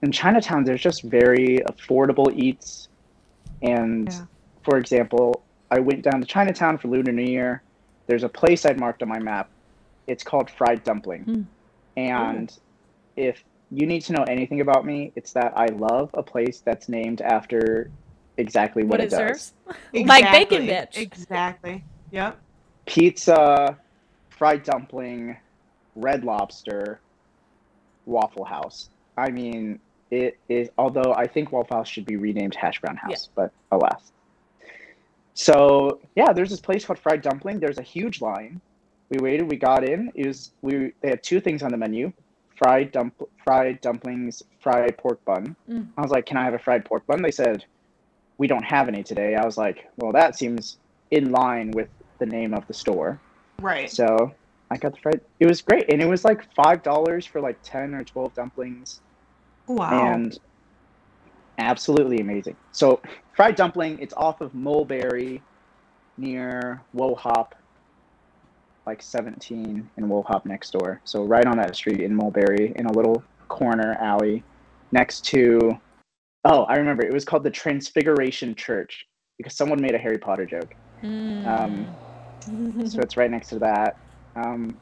[0.00, 2.88] in Chinatown, there's just very affordable eats,
[3.60, 4.24] and Yeah.
[4.62, 7.60] for example, I went down to Chinatown for Lunar New Year.
[8.06, 9.50] There's a place I'd marked on my map.
[10.06, 11.42] It's called Fried Dumpling, Hmm.
[11.98, 12.58] and
[13.18, 16.88] if you need to know anything about me, it's that I love a place that's
[16.88, 17.92] named after
[18.38, 19.18] exactly what, What it, it does.
[19.18, 19.54] serves?
[19.94, 20.98] Like Bacon Bitch.
[20.98, 21.84] Exactly.
[22.12, 22.38] Yep.
[22.86, 23.78] pizza,
[24.30, 25.36] fried dumpling,
[25.96, 27.00] red lobster,
[28.06, 28.90] Waffle House.
[29.18, 33.28] I mean, it is, although I think Waffle House should be renamed Hash Brown House,
[33.34, 34.12] but alas.
[35.34, 37.60] So, yeah, there's this place called Fried Dumpling.
[37.60, 38.60] There's a huge line.
[39.10, 40.12] We waited, we got in.
[40.14, 42.12] It was, we, they had two things on the menu
[42.58, 45.56] fried, dump, fried dumplings, fried pork bun.
[45.68, 45.88] Mm.
[45.96, 47.22] I was like, can I have a fried pork bun?
[47.22, 47.64] They said,
[48.36, 49.34] we don't have any today.
[49.34, 50.78] I was like, well, that seems
[51.10, 53.20] in line with the name of the store.
[53.60, 53.90] Right.
[53.90, 54.34] So
[54.70, 55.20] I got the fried.
[55.40, 59.00] It was great, and it was like five dollars for like ten or twelve dumplings,
[59.66, 60.12] Wow.
[60.12, 60.38] and
[61.58, 62.56] absolutely amazing.
[62.72, 63.00] So
[63.34, 65.42] fried dumpling, it's off of Mulberry,
[66.16, 67.54] near Wo Hop,
[68.88, 71.00] like seventeen in Wo Hop next door.
[71.04, 74.42] So right on that street in Mulberry, in a little corner alley,
[74.92, 75.78] next to.
[76.44, 77.04] Oh, I remember.
[77.04, 80.74] It was called the Transfiguration Church because someone made a Harry Potter joke.
[81.02, 81.86] Um,
[82.86, 83.96] so it's right next to that.
[84.36, 84.74] Um,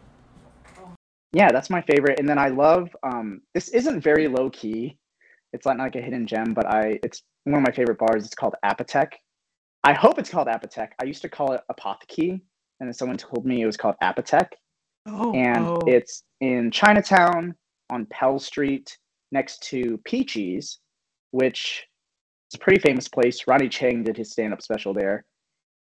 [1.32, 2.20] yeah, that's my favorite.
[2.20, 4.96] And then I love um, this isn't very low key.
[5.52, 8.24] It's not like a hidden gem, but I it's one of my favorite bars.
[8.24, 9.12] It's called Apotec.
[9.82, 10.90] I hope it's called Apotec.
[11.00, 12.40] I used to call it Apotheke,
[12.80, 14.48] and then someone told me it was called Apotec.
[15.06, 15.78] oh, And oh.
[15.86, 17.54] it's in Chinatown
[17.90, 18.96] on Pell Street
[19.32, 20.78] next to Peachy's,
[21.30, 21.86] which
[22.50, 23.46] is a pretty famous place.
[23.46, 25.24] Ronny Chieng did his stand up special there.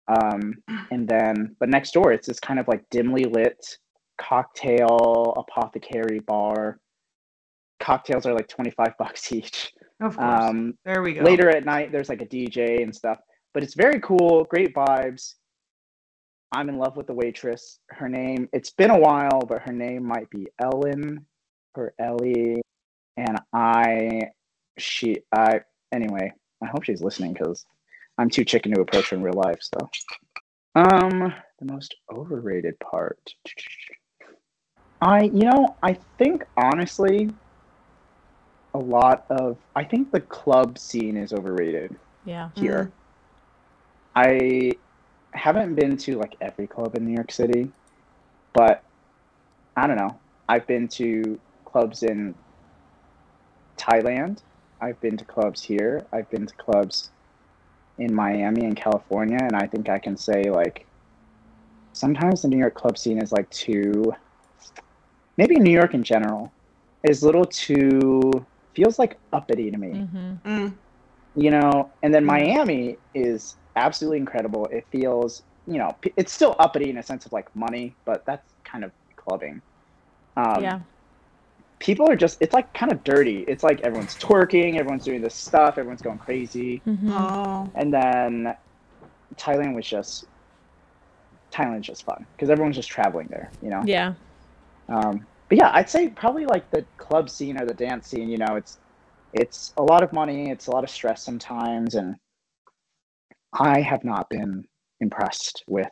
[0.08, 0.54] Um,
[0.90, 3.64] and then, but next door, it's this kind of like dimly lit
[4.20, 6.78] cocktail apothecary bar.
[7.80, 9.72] Cocktails are like 25 bucks each.
[10.00, 10.42] of course.
[10.42, 11.22] Um, there we go.
[11.22, 13.18] later at night, there's like a DJ and stuff,
[13.54, 15.34] but it's very cool, great vibes.
[16.52, 17.78] I'm in love with the waitress.
[17.88, 21.24] Her name, it's been a while, but her name might be Ellen
[21.74, 22.60] or Ellie.
[23.16, 24.30] And I,
[24.76, 25.60] she, I,
[25.92, 27.64] anyway, I hope she's listening because
[28.18, 29.60] I'm too chicken to approach her in real life.
[29.60, 29.90] So,
[30.74, 33.18] um, the most overrated part.
[35.00, 37.30] I, you know, I think honestly,
[38.74, 42.50] a lot of, I think the club scene is overrated yeah.
[42.54, 42.92] here.
[44.14, 44.72] I
[45.34, 47.72] haven't been to like every club in New York City,
[48.54, 48.84] but
[49.76, 50.20] I don't know.
[50.48, 52.34] I've been to clubs in
[53.78, 54.42] Thailand.
[54.80, 56.06] I've been to clubs here.
[56.12, 57.10] I've been to clubs
[57.98, 60.86] in Miami and California, and I think I can say like
[61.92, 64.12] sometimes the New York club scene is like too
[65.36, 66.52] maybe New York in general
[67.04, 70.48] is a little too feels like uppity to me Mm-hmm.
[70.50, 70.74] Mm,
[71.34, 72.26] you know and then Mm.
[72.26, 77.32] miami is absolutely incredible it feels you know it's still uppity in a sense of
[77.32, 79.60] like money but that's kind of clubbing
[80.36, 80.80] um, yeah.
[81.78, 85.34] people are just it's like kind of dirty it's like everyone's twerking everyone's doing this
[85.34, 87.12] stuff everyone's going crazy Mm-hmm.
[87.12, 87.70] oh.
[87.74, 88.54] and then
[89.36, 90.24] thailand was just
[91.52, 94.14] thailand's just fun because everyone's just traveling there you know Yeah.
[94.88, 98.30] um, but yeah, I'd say probably like the club scene or the dance scene.
[98.30, 98.78] You know, it's
[99.34, 102.16] it's a lot of money, it's a lot of stress sometimes, and
[103.52, 104.64] I have not been
[105.00, 105.90] impressed with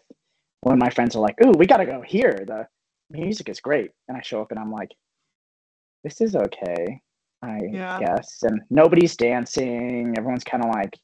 [0.63, 2.45] when my friends are like, "Ooh, we gotta go here.
[2.47, 2.67] The
[3.11, 4.91] music is great," and I show up and I'm like,
[6.05, 7.01] "This is okay,
[7.43, 7.99] I Yeah.
[7.99, 10.15] guess." And nobody's dancing.
[10.17, 10.99] Everyone's kind of like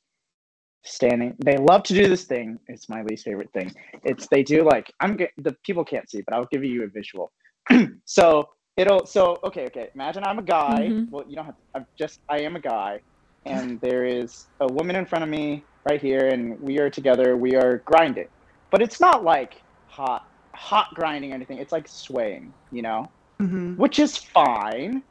[0.84, 1.36] standing.
[1.44, 2.58] They love to do this thing.
[2.68, 3.72] It's my least favorite thing.
[4.04, 7.32] It's they do like I'm the people can't see, but I'll give you a visual.
[8.04, 9.88] so it'll so okay okay.
[9.94, 10.90] Imagine I'm a guy.
[10.90, 11.08] Mhm.
[11.10, 11.56] Well, you don't have.
[11.74, 13.00] I'm just I am a guy,
[13.44, 17.36] and there is a woman in front of me right here and we are together,
[17.36, 18.28] we are grinding.
[18.70, 21.58] But it's not like hot hot grinding or anything.
[21.58, 23.10] It's like swaying, you know?
[23.40, 23.76] Mm-hmm.
[23.76, 25.02] Which is fine.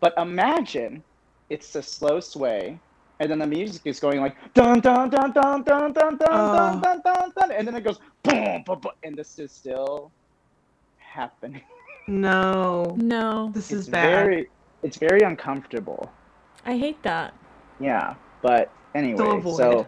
[0.00, 1.02] But imagine
[1.48, 2.78] it's a slow sway
[3.18, 6.28] and then the music is going like dun dun dun dun dun dun dun dun
[6.30, 6.80] uh.
[6.80, 10.10] dun dun dun and then it goes boom boom boom and this is still
[10.98, 11.62] happening.
[12.06, 12.96] No.
[12.98, 13.50] No.
[13.52, 14.24] This it's is bad.
[14.24, 14.48] Very,
[14.82, 16.10] it's very uncomfortable.
[16.64, 17.34] I hate that.
[17.78, 19.86] Yeah, but anyway, so, so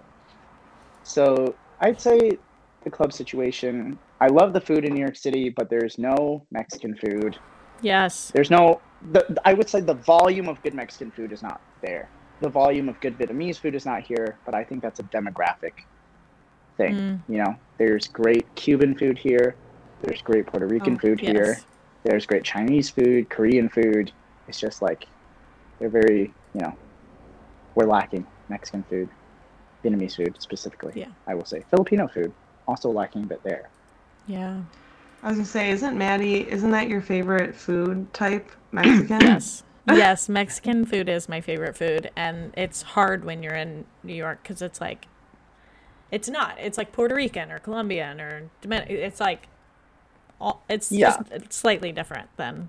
[1.03, 2.38] so I'd say
[2.84, 3.98] the club situation.
[4.20, 7.38] I love the food in New York City, but there's no Mexican food.
[7.80, 8.30] Yes.
[8.34, 8.80] There's no.
[9.11, 12.09] The, I would say the volume of good Mexican food is not there.
[12.40, 15.72] The volume of good Vietnamese food is not here, but I think that's a demographic
[16.76, 16.94] thing.
[16.94, 17.20] Mm.
[17.28, 19.57] You know, there's great Cuban food here.
[20.03, 21.59] There's great Puerto Rican Oh, food here.
[22.05, 24.12] There's great Chinese food, Korean food.
[24.48, 25.07] It's just like
[25.78, 26.76] they're very, you know,
[27.74, 29.09] we're lacking Mexican food,
[29.84, 30.92] Vietnamese food specifically.
[30.94, 31.08] Yeah.
[31.26, 32.32] I will say Filipino food
[32.66, 33.68] also lacking a bit there.
[34.26, 34.60] Yeah.
[35.22, 36.48] I was gonna say, isn't Maddie?
[36.50, 39.20] Isn't that your favorite food type, Mexican?
[39.20, 39.62] Yes.
[39.88, 44.40] yes, Mexican food is my favorite food, and it's hard when you're in New York
[44.42, 45.06] because it's like,
[46.10, 46.56] it's not.
[46.58, 48.96] It's like Puerto Rican or Colombian or Dominican.
[48.96, 49.48] It's like,
[50.40, 51.16] all, it's Yeah.
[51.16, 52.68] just it's slightly different than.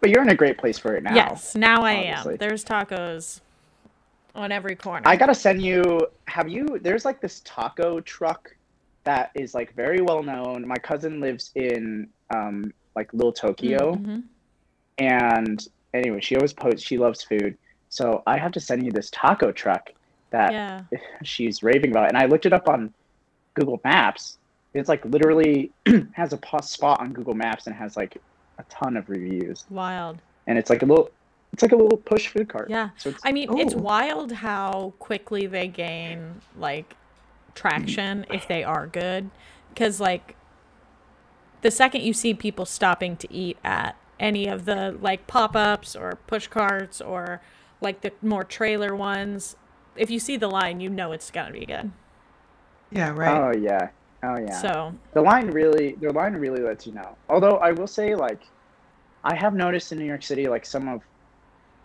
[0.00, 1.14] But you're in a great place for it now.
[1.14, 2.32] yes, now I obviously.
[2.34, 2.38] am.
[2.38, 3.40] There's tacos
[4.36, 5.08] on every corner.
[5.08, 6.06] I gotta send you.
[6.26, 6.78] Have you?
[6.82, 8.54] There's like this taco truck
[9.04, 10.66] that is like very well known.
[10.66, 14.22] My cousin lives in um like Little Tokyo, Mhm.
[14.98, 16.82] and anyway, she always posts.
[16.86, 17.56] She loves food,
[17.88, 19.90] so I have to send you this taco truck
[20.30, 20.82] that Yeah.
[21.22, 22.08] she's raving about.
[22.08, 22.92] And I looked it up on
[23.54, 24.38] Google Maps.
[24.74, 25.72] It's like literally
[26.12, 28.16] has a spot on Google Maps and has like
[28.58, 29.64] a ton of reviews.
[29.70, 30.18] Wild.
[30.46, 31.10] And it's like a little,
[31.52, 32.68] it's like a little push food cart.
[32.70, 32.90] Yeah.
[32.96, 33.78] So it's I mean, it's oh.
[33.78, 36.94] wild how quickly they gain like
[37.54, 39.30] traction if they are good.
[39.70, 40.36] Because, like,
[41.62, 45.94] the second you see people stopping to eat at any of the like pop ups
[45.94, 47.42] or push carts or
[47.80, 49.56] like the more trailer ones,
[49.96, 51.90] if you see the line, you know it's going to be good.
[52.90, 53.36] Yeah, right.
[53.36, 53.88] Oh yeah.
[54.22, 54.60] Oh yeah.
[54.60, 57.16] So, the line really, the line really lets you know.
[57.28, 58.40] Although I will say, like,
[59.24, 61.02] I have noticed in New York City, like some of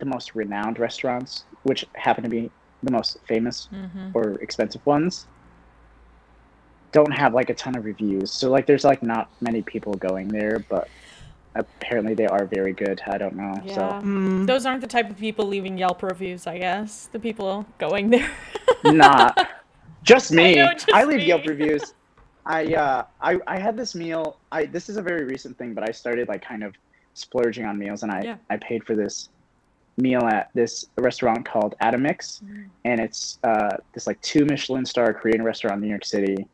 [0.02, 2.50] the most renowned restaurants, which happen to be
[2.82, 4.10] the most famous mhm.
[4.14, 5.26] or expensive ones
[6.92, 8.30] don't have like a ton of reviews.
[8.30, 10.88] So like there's like not many people going there, but
[11.54, 13.00] apparently they are very good.
[13.06, 13.60] I don't know.
[13.64, 13.74] yeah.
[13.74, 14.46] So Mm.
[14.46, 17.06] Those aren't the type of people leaving Yelp reviews, I guess.
[17.06, 18.30] The people going there.
[18.84, 19.48] not
[20.02, 20.60] just me.
[20.60, 21.26] I I, know, just leave me.
[21.26, 21.94] Yelp reviews.
[22.44, 24.38] I uh I I had this meal.
[24.50, 26.74] I this is a very recent thing, but I started like kind of
[27.14, 28.36] splurging on meals and I Yeah.
[28.50, 29.30] I paid for this
[29.98, 32.68] meal at this restaurant called Atomix Mm.
[32.84, 36.46] and it's uh this like two Michelin star Korean restaurant in New York City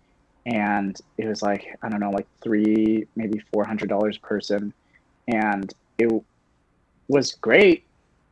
[0.46, 4.72] and it was like I don't know like 3 maybe 400 dollars a person
[5.28, 6.10] and it
[7.08, 7.84] was great.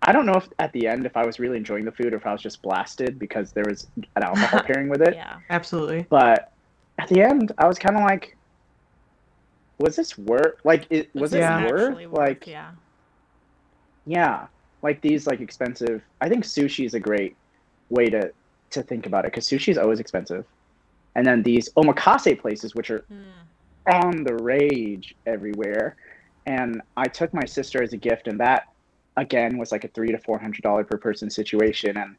[0.02, 2.16] I don't know if at the end if I was really enjoying the food or
[2.16, 5.14] if I was just blasted because there was an alcohol pairing with it.
[5.14, 5.36] yeah.
[5.50, 6.06] Absolutely.
[6.10, 6.52] But
[6.98, 8.36] at the end, I was kind of like,
[9.78, 10.54] was this worth?
[10.64, 11.66] Like, it was This it is Yeah.
[11.66, 11.94] worth?
[11.94, 12.70] worth, Like, yeah.
[14.06, 14.46] yeah,
[14.88, 15.98] like these like expensive.
[16.24, 17.32] I think sushi is a great
[17.96, 18.22] way to
[18.74, 20.44] to think about it because sushi is always expensive,
[21.16, 24.02] and then these omakase places, which are Mm.
[24.04, 25.86] on the rage everywhere.
[26.46, 26.70] And
[27.04, 28.62] I took my sister as a gift, and that
[29.24, 31.92] again was like a three to four hundred dollar per person situation.
[32.02, 32.10] And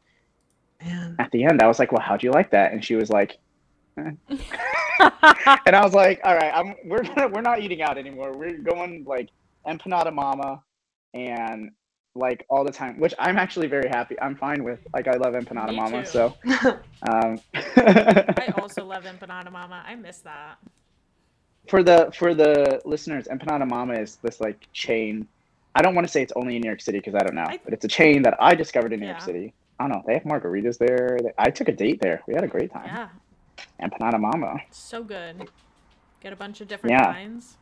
[0.83, 1.15] Man.
[1.23, 3.31] at the end, I was like, "Well, how'd you like that?" And she was like,
[3.97, 4.11] eh.
[5.65, 8.29] and I was like, "All right, I'm we're gonna, we're not eating out anymore.
[8.39, 9.29] We're going like
[9.65, 10.61] empanada mama,
[11.13, 11.71] and
[12.17, 14.15] like all the time, which I'm actually very happy.
[14.21, 14.79] I'm fine with.
[14.93, 16.03] Like, I love empanada Me mama.
[16.03, 16.09] too.
[16.09, 16.35] So,
[17.09, 19.83] um, I also love Empanada Mama.
[19.87, 20.57] I miss that.
[21.69, 25.27] for the for the listeners, empanada mama is this like chain.
[25.75, 27.45] I don't want to say it's only in New York City because I don't know,
[27.47, 29.53] I- but it's a chain that I discovered in New York City.
[29.79, 30.03] I don't know.
[30.07, 31.19] They have margaritas there.
[31.37, 32.23] I took a date there.
[32.27, 32.85] We had a great time.
[32.87, 33.09] Yeah.
[33.83, 34.55] Empanada mama.
[34.71, 35.49] So good.
[36.19, 37.13] Get a bunch of different Yeah.
[37.13, 37.57] kinds.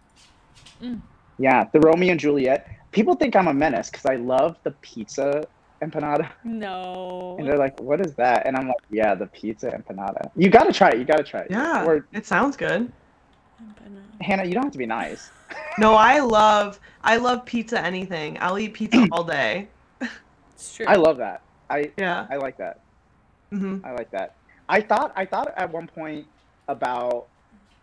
[1.38, 2.68] Yeah, the Romeo and Juliet.
[2.95, 5.43] People think I'm a menace because I love the pizza
[5.83, 7.35] empanada, No.
[7.37, 10.31] and they're like, "What is that?" And I'm like, "Yeah, the pizza empanada.
[10.37, 10.97] You gotta try it.
[10.99, 11.83] You gotta try it." Yeah.
[11.85, 12.89] Or It sounds good.
[13.61, 14.21] Empanada.
[14.21, 15.29] Hannah, you don't have to be nice.
[15.77, 18.37] No, I love I love pizza anything.
[18.39, 19.67] I'll eat pizza all day.
[20.53, 20.85] It's true.
[20.87, 21.41] I love that.
[21.69, 22.25] I Yeah.
[22.31, 22.79] I like that.
[23.51, 24.35] hmm I like that.
[24.69, 26.25] I thought I thought at one point
[26.69, 27.27] about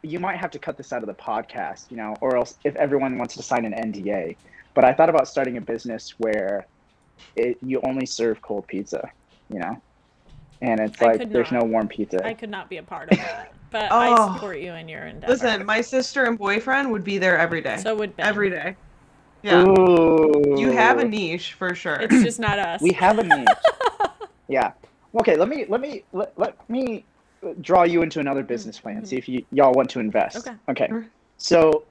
[0.03, 2.75] you might have to cut this out of the podcast, you know, or else if
[2.77, 4.37] everyone wants to sign an NDA.
[4.75, 6.67] But I thought about starting a business where
[7.37, 9.11] it you only serve cold pizza,
[9.49, 9.83] you know,
[10.61, 11.65] and it's I like there's not.
[11.65, 12.25] no warm pizza.
[12.25, 13.53] I could not be a part of that.
[13.71, 14.35] But I Oh.
[14.35, 15.33] support you in your endeavor.
[15.33, 17.79] Listen, my sister and boyfriend would be there every day.
[17.79, 18.27] so would Ben.
[18.27, 18.77] every day.
[19.43, 19.65] Yeah.
[19.65, 20.55] Ooh.
[20.57, 21.97] You have a niche for sure.
[21.97, 22.81] It's just not us.
[22.81, 23.49] We have a niche.
[24.49, 24.73] yeah.
[25.21, 25.37] Okay.
[25.37, 27.07] Let me let me let, let me
[27.61, 28.97] draw you into another business plan.
[28.97, 29.05] Mm-hmm.
[29.07, 30.37] See if you y'all want to invest.
[30.37, 30.57] Okay.
[30.71, 30.91] Okay.
[31.39, 31.85] So,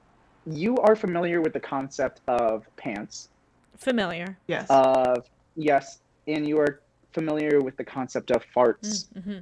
[0.46, 3.28] you are familiar with the concept of pants.
[3.76, 4.36] Familiar.
[4.46, 4.66] yes.
[4.70, 6.80] Of yes, and you are
[7.12, 9.06] familiar with the concept of farts.
[9.14, 9.38] Mm-hmm.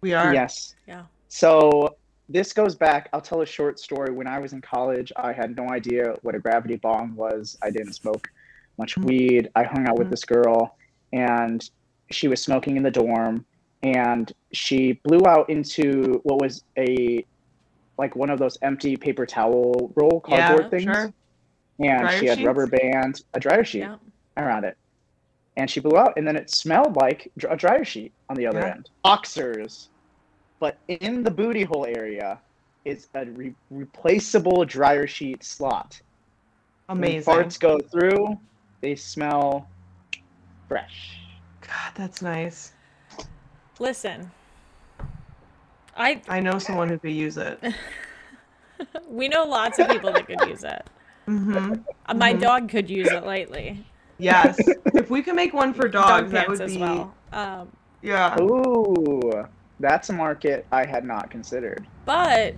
[0.00, 0.32] we are.
[0.34, 0.74] Yes.
[0.86, 1.04] Yeah.
[1.28, 1.96] So
[2.28, 3.08] this goes back.
[3.12, 4.12] I'll tell a short story.
[4.12, 7.56] When I was in college, I had no idea what a gravity bomb was.
[7.62, 8.28] I didn't smoke
[8.76, 9.04] much Mhm.
[9.04, 9.50] weed.
[9.56, 10.10] I hung out with Mhm.
[10.10, 10.76] this girl,
[11.12, 11.68] and
[12.10, 13.44] she was smoking in the dorm,
[13.82, 17.24] and she blew out into what was a
[17.98, 21.12] like one of those empty paper towel roll Yeah, cardboard things, sure.
[21.80, 22.46] and Dryer she had sheets?
[22.46, 23.96] rubber band, a dryer sheet Yeah.
[24.36, 24.76] around it.
[25.56, 28.60] And she blew out, and then it smelled like a dryer sheet on the other
[28.60, 28.74] Yeah.
[28.74, 28.88] end.
[29.02, 29.90] Boxers.
[30.60, 32.40] But in the booty hole area
[32.84, 36.00] is a re- replaceable dryer sheet slot.
[36.86, 37.34] When Amazing.
[37.34, 38.38] farts go through,
[38.80, 39.68] they smell
[40.68, 41.18] fresh.
[41.60, 42.72] God, that's nice.
[43.78, 44.30] Listen.
[45.98, 47.60] I I know someone who could use it.
[49.08, 50.86] we know lots of people that could use it.
[51.26, 51.72] hmm
[52.06, 52.40] Uh, My Mhm.
[52.40, 53.84] dog could use it lately.
[54.18, 54.58] Yes.
[54.94, 56.80] if we could make one for dogs, Dog that pants would as be.
[56.80, 57.14] well.
[57.32, 57.68] Um,
[58.02, 58.38] Yeah.
[58.40, 59.44] Ooh,
[59.80, 61.86] that's a market I had not considered.
[62.04, 62.54] but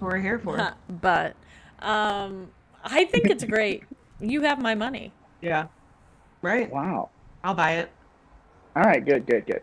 [0.00, 0.74] we're here for.
[1.02, 1.36] but
[1.80, 2.48] um,
[2.82, 3.84] I think it's great.
[4.20, 5.12] You have my money.
[5.42, 5.66] Yeah.
[6.42, 6.70] Right.
[6.72, 7.10] Wow.
[7.44, 7.90] I'll buy it.
[8.76, 9.62] All right, good, good, good.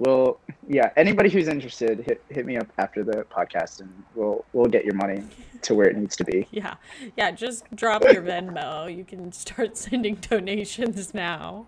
[0.00, 0.90] Well, yeah.
[0.96, 4.94] Anybody who's interested, hit hit me up after the podcast, and we'll we'll get your
[4.94, 5.22] money
[5.62, 6.48] to where it needs to be.
[6.52, 6.74] Yeah,
[7.18, 7.30] yeah.
[7.30, 8.94] Just drop your Venmo.
[8.94, 11.66] You can start sending donations now.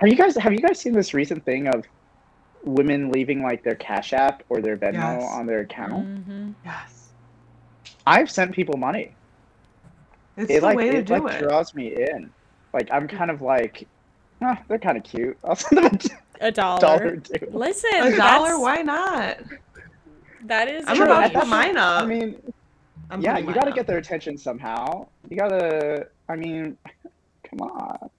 [0.00, 1.84] Have you guys have you guys seen this recent thing of
[2.64, 5.30] women leaving like their Cash App or their Venmo Yes.
[5.32, 6.06] on their account?
[6.24, 7.10] hmm Yes.
[8.06, 9.14] I've sent people money.
[10.38, 11.42] It's it the like way to it do like it.
[11.42, 12.30] draws me in.
[12.72, 13.86] Like I'm kind of like,
[14.40, 15.36] ah, they're kind of cute.
[15.44, 15.98] I'll send them A
[16.40, 16.80] a dollar.
[16.80, 17.48] dollar or.
[17.50, 18.58] Listen, A dollar?
[18.58, 19.38] Why not?
[20.44, 20.84] That is.
[20.86, 22.02] I'm about to that put mine up.
[22.02, 22.40] I mean,
[23.10, 25.06] I'm yeah, you got to get their attention somehow.
[25.28, 26.08] You gotta.
[26.28, 26.76] I mean,
[27.48, 28.10] come on.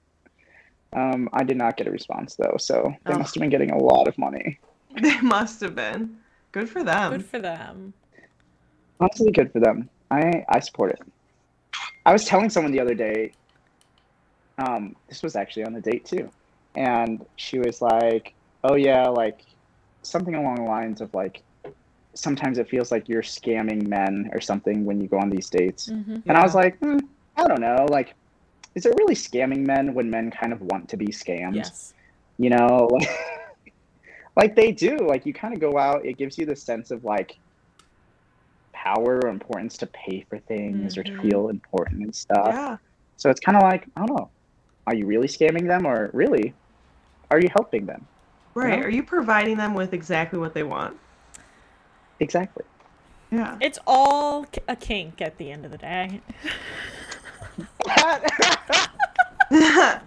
[0.94, 3.18] Um, I did not get a response though, so they Oh.
[3.18, 4.58] must have been getting a lot of money.
[5.02, 6.16] They must have been.
[6.50, 7.12] Good for them.
[7.12, 7.92] Good for them.
[8.98, 9.88] Honestly, good for them.
[10.10, 11.02] I I support it.
[12.06, 13.32] I was telling someone the other day.
[14.56, 16.30] Um, this was actually on the date too,
[16.74, 19.40] and she was like, "Oh yeah, like
[20.02, 21.42] something along the lines of like."
[22.14, 25.88] Sometimes it feels like you're scamming men or something when you go on these dates.
[25.90, 26.96] hmm And I was like, hmm,
[27.36, 27.86] I don't know.
[27.88, 28.16] Like,
[28.74, 31.54] is it really scamming men when men kind of want to be scammed?
[31.56, 31.92] Yes.
[32.38, 32.88] You know,
[34.36, 34.96] like they do.
[35.06, 37.36] Like, you kind of go out, it gives you the sense of like
[38.74, 41.20] power or importance to pay for things or to Mhm.
[41.20, 42.48] feel important and stuff.
[42.54, 42.76] yeah.
[43.16, 44.30] So it's kind of like, I don't know.
[44.88, 46.54] Are you really scamming them or really
[47.30, 48.06] are you helping them?
[48.54, 48.78] Right.
[48.78, 48.84] Yeah.
[48.86, 50.96] Are you providing them with exactly what they want?
[52.20, 52.64] Exactly.
[53.30, 53.58] Yeah.
[53.60, 56.22] It's all a kink at the end of the day.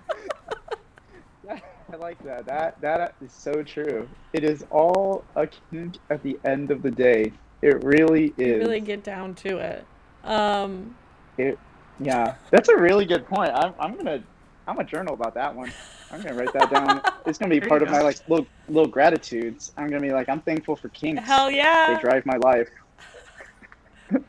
[1.91, 2.45] I like that.
[2.47, 4.09] That that is so true.
[4.33, 7.31] It is all a kink at the end of the day.
[7.61, 8.59] It really You is.
[8.59, 9.85] really get down to it.
[10.23, 10.95] Um,
[11.37, 11.59] it
[11.99, 13.51] Yeah, that's a really good point.
[13.53, 14.23] I'm I'm gonna
[14.71, 15.69] I'm a journal about that one.
[16.11, 17.01] I'm gonna write that down.
[17.25, 19.73] It's gonna be There part you of my like little little gratitudes.
[19.75, 21.21] I'm gonna be like I'm thankful for kinks.
[21.23, 21.93] hell yeah.
[21.93, 22.69] They drive my life.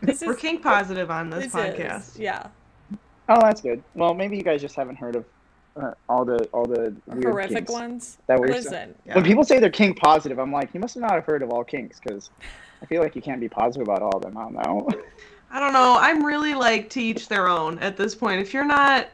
[0.01, 2.11] This We're is kink positive on this, this podcast.
[2.11, 2.47] is yeah.
[3.29, 3.83] Oh, that's good.
[3.95, 5.25] Well, maybe you guys just haven't heard of
[5.77, 8.19] uh, all the all the weird Horrific kinks ones.
[8.29, 9.17] that we're Listen, Yeah.
[9.17, 11.65] When people say they're kink positive, I'm like, you must not have heard of all
[11.65, 12.31] kinks because
[12.81, 14.37] I feel like you can't be positive about all of them.
[14.37, 14.89] I don't know.
[15.51, 15.97] I don't know.
[16.01, 18.41] I'm really like to each their own at this point.
[18.41, 19.09] If you're not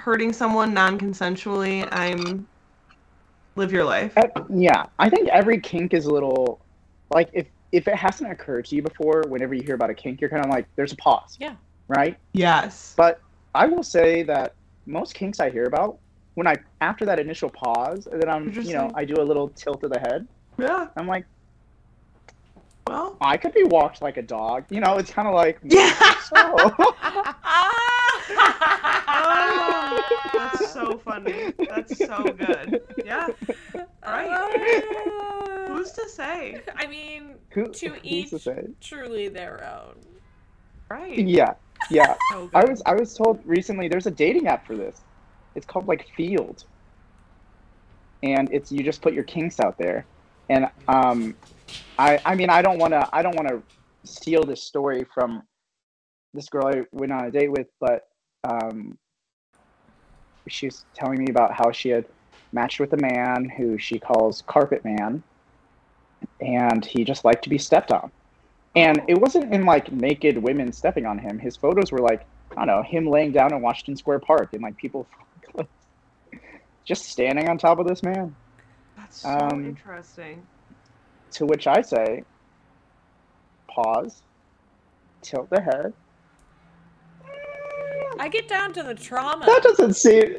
[0.00, 2.46] hurting someone non-consensually, I'm
[3.56, 4.16] live your life.
[4.48, 6.60] Yeah, I think every kink is a little
[7.10, 10.20] like if if it hasn't occurred to you before, whenever you hear about a kink,
[10.20, 11.36] you're kind of like, there's a pause.
[11.38, 11.54] Yeah.
[11.86, 12.16] Right.
[12.32, 12.94] Yes.
[12.96, 13.20] But
[13.54, 14.54] I will say that
[14.86, 15.98] most kinks I hear about,
[16.34, 19.20] when I after that initial pause, and then I'm You're just you know I do
[19.20, 20.26] a little tilt of the head.
[20.58, 20.88] Yeah.
[20.96, 21.26] I'm like,
[22.90, 23.16] Well.
[23.20, 24.64] I could be walked like a dog.
[24.68, 25.92] You know, it's kind of like Yeah.
[26.20, 26.74] So.
[29.12, 30.00] Oh,
[30.32, 31.52] that's so funny.
[31.68, 32.82] That's so good.
[33.04, 33.28] Yeah.
[34.04, 34.82] Right.
[35.68, 36.60] Who's to say?
[36.76, 38.66] I mean, Who, to who's each to say?
[38.80, 39.96] truly their own.
[40.88, 41.18] Right.
[41.18, 41.54] Yeah,
[41.90, 42.16] yeah.
[42.32, 42.50] So.
[42.54, 45.00] I was I was told recently there's a dating app for this.
[45.54, 46.64] It's called like Feeld,
[48.22, 50.04] and it's you just put your kinks out there,
[50.48, 51.34] and um,
[51.98, 53.62] I I mean I don't want to I don't want to
[54.06, 55.42] steal this story from
[56.34, 58.02] this girl I went on a date with, but
[58.48, 58.98] um,
[60.48, 62.06] she was telling me about how she had
[62.52, 65.24] matched with a man who she calls Carpet Man,
[66.40, 68.12] and he just liked to be stepped on.
[68.76, 71.38] And it wasn't in like naked women stepping on him.
[71.38, 74.62] His photos were like, I don't know, him laying down in Washington Square Park and
[74.62, 75.08] like people
[76.86, 78.36] just standing on top of this man.
[78.96, 80.48] That's so Um, interesting.
[81.32, 82.22] To which I say,
[83.70, 84.22] pause,
[85.22, 85.92] tilt the head.
[88.18, 89.46] I get down to the trauma.
[89.46, 90.36] That doesn't seem.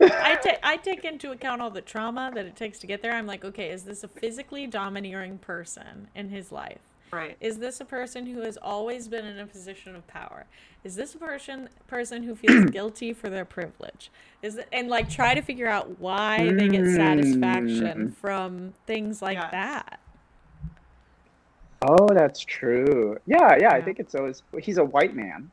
[0.00, 3.12] I take I take into account all the trauma that it takes to get there.
[3.12, 6.80] I'm like, okay, is this a physically domineering person in his life?
[7.12, 7.36] Right.
[7.40, 10.46] Is this a person who has always been in a position of power?
[10.82, 14.10] Is this a person person who feels guilty for their privilege?
[14.42, 18.16] Is it, and like try to figure out why they get satisfaction Mm.
[18.16, 19.50] from things like Yes.
[19.52, 20.00] that.
[21.86, 23.18] Oh, that's true.
[23.26, 24.42] Yeah, yeah, I think it's always.
[24.60, 25.50] He's a white man,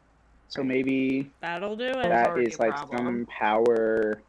[0.47, 1.93] so maybe That'll do it.
[1.93, 2.97] That's that already is a like problem.
[2.97, 4.21] some power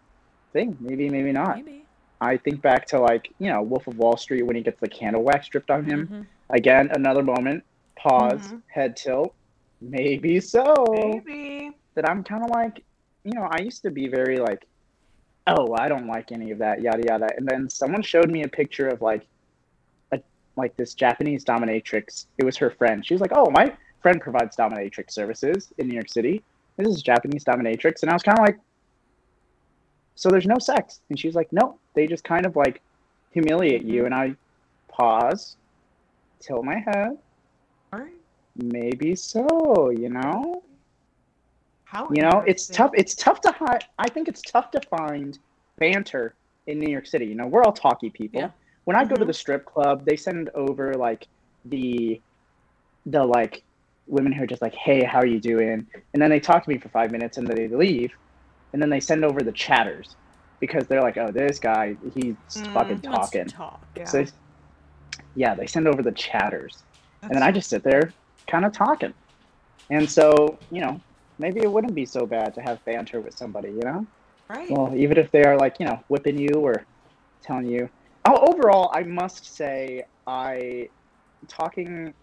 [0.53, 0.77] thing.
[0.81, 1.57] Maybe, maybe not.
[1.57, 1.85] Maybe.
[2.21, 4.89] I think back to like you know Wolf of Wall Street when he gets the
[4.89, 6.09] candle wax stripped on him.
[6.09, 6.27] Mhm.
[6.51, 7.65] Again, another moment.
[7.97, 8.53] Pause.
[8.53, 8.63] Mhm.
[8.67, 9.35] Head tilt.
[9.81, 10.85] Maybe so.
[10.91, 11.71] Maybe.
[11.95, 12.83] That I'm kind of like,
[13.25, 14.65] you know, I used to be very like,
[15.47, 17.29] oh, I don't like any of that, yada yada.
[17.37, 19.27] And then someone showed me a picture of like, a
[20.57, 22.27] like this Japanese dominatrix.
[22.39, 23.05] It was her friend.
[23.05, 26.43] She was like, oh, my friend provides dominatrix services in New York City.
[26.77, 28.59] This is Japanese dominatrix, and I was kind of like,
[30.15, 32.81] so there's no sex, and she was like, no, they just kind of like
[33.33, 34.03] humiliate you.
[34.03, 34.07] Mhm.
[34.07, 34.35] And I
[34.89, 35.57] pause,
[36.41, 37.19] tilt my head.
[37.93, 38.13] All right.
[38.57, 40.63] Maybe so, you know.
[41.85, 42.91] How You know, it's tough.
[42.95, 45.39] It's tough to hi- I think it's tough to find
[45.79, 46.35] banter
[46.67, 47.27] in New York City.
[47.27, 48.41] You know, we're all talky people.
[48.41, 48.51] Yeah.
[48.85, 49.27] When I go to Mhm.
[49.27, 51.27] the strip club, they send over like
[51.65, 52.21] the
[53.07, 53.65] the like
[54.07, 56.71] women who are just like, "Hey, how are you doing?" And then they talk to
[56.71, 58.13] me for five minutes, and then they leave,
[58.73, 60.17] and then they send over the chatters
[60.61, 62.73] because they're like, "Oh, this guy, he's Mm.
[62.75, 63.87] fucking He wants to talking." talk.
[63.97, 64.07] Yeah.
[64.07, 64.25] So,
[65.35, 66.85] yeah, they send over the chatters
[67.23, 68.15] and then I just sit there
[68.51, 69.15] kind of talking.
[69.91, 71.01] And so, you know,
[71.39, 74.07] maybe it wouldn't be so bad to have banter with somebody, you know?
[74.51, 74.71] right.
[74.71, 76.87] Well, even if they are like, you know, whipping you or
[77.43, 77.89] telling you.
[78.25, 80.89] Oh, overall, I must say, I
[81.49, 82.15] talking,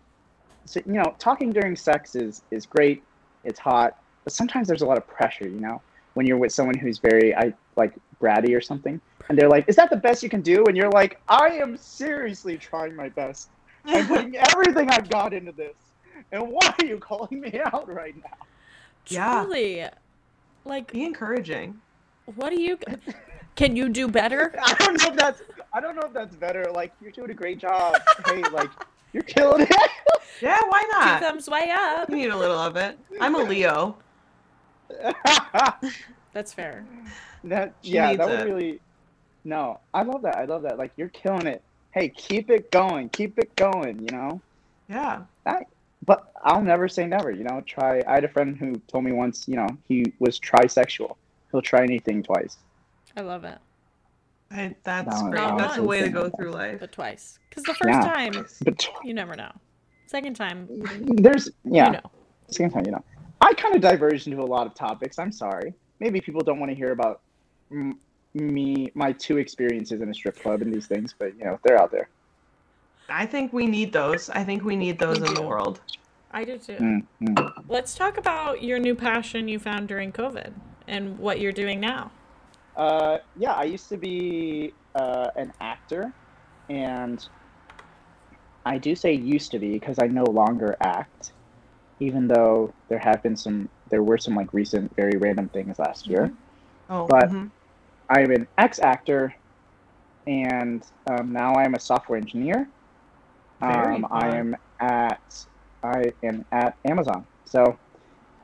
[0.65, 3.03] so, you know, talking during sex is is great.
[3.43, 5.81] It's hot, but sometimes there's a lot of pressure, you know,
[6.13, 9.75] when you're with someone who's very, I like bratty or something, and they're like, "Is
[9.77, 13.49] that the best you can do?" And you're like, "I am seriously trying my best."
[13.85, 15.77] I'm putting everything I've got into this.
[16.31, 18.45] And why are you calling me out right now?
[19.07, 19.43] Yeah.
[19.43, 19.85] Truly.
[20.65, 21.79] Like, Be encouraging.
[22.35, 22.77] what do you?
[23.55, 24.53] Can you do better?
[24.61, 25.41] I don't know if that's
[25.73, 26.65] I don't know if that's better.
[26.71, 27.95] Like you're doing a great job.
[28.25, 28.69] hey, like
[29.13, 29.69] you're killing it.
[30.41, 31.21] Yeah, why Two not?
[31.21, 32.09] thumbs way up.
[32.09, 32.97] You need a little of it.
[33.19, 33.97] I'm a Leo.
[36.33, 36.85] That's fair.
[37.43, 38.45] that She yeah, that would it.
[38.45, 38.79] really
[39.43, 40.37] No, I love that.
[40.37, 40.77] I love that.
[40.77, 41.61] Like you're killing it.
[41.91, 43.09] Hey, keep it going.
[43.09, 44.41] Keep it going, you know?
[44.87, 45.23] Yeah.
[46.05, 47.61] But I'll never say never, you know.
[47.65, 51.15] Try I had a friend who told me once, you know, he was trisexual.
[51.51, 52.57] He'll try anything twice.
[53.17, 53.57] I love it.
[54.51, 55.41] I, that's No, great.
[55.47, 56.79] no, That's a way to go through life.
[56.79, 57.39] But twice.
[57.49, 58.01] Because the first Yeah.
[58.13, 59.51] time, But you never know.
[60.07, 60.67] Second time,
[61.17, 61.85] there's yeah.
[61.87, 62.11] you know.
[62.49, 63.03] same time, you know.
[63.41, 65.19] I kind of diverged into a lot of topics.
[65.19, 65.73] I'm sorry.
[65.99, 67.21] Maybe people don't want to hear about
[67.71, 67.99] m-
[68.33, 71.79] me, my two experiences in a strip club and these things, but you know, they're
[71.79, 72.09] out there.
[73.07, 74.29] I think we need those.
[74.29, 75.81] I think we need those in the world.
[76.31, 76.73] I do too.
[76.73, 77.53] Mm, mm.
[77.67, 80.53] Let's talk about your new passion you found during COVID
[80.87, 82.11] and what you're doing now.
[82.79, 86.13] Uh, yeah, I used to be uh, an actor,
[86.69, 87.27] and
[88.65, 91.33] I do say used to be because I no longer act,
[91.99, 96.07] even though there have been some, there were some like recent, very random things last
[96.07, 96.31] year.
[96.89, 97.51] Oh, But- mhm.
[98.11, 99.35] I'm an ex actor,
[100.25, 102.71] and um, now I'm a software engineer.
[103.61, 105.21] Very Um, I am at
[105.83, 107.77] I am at Amazon, so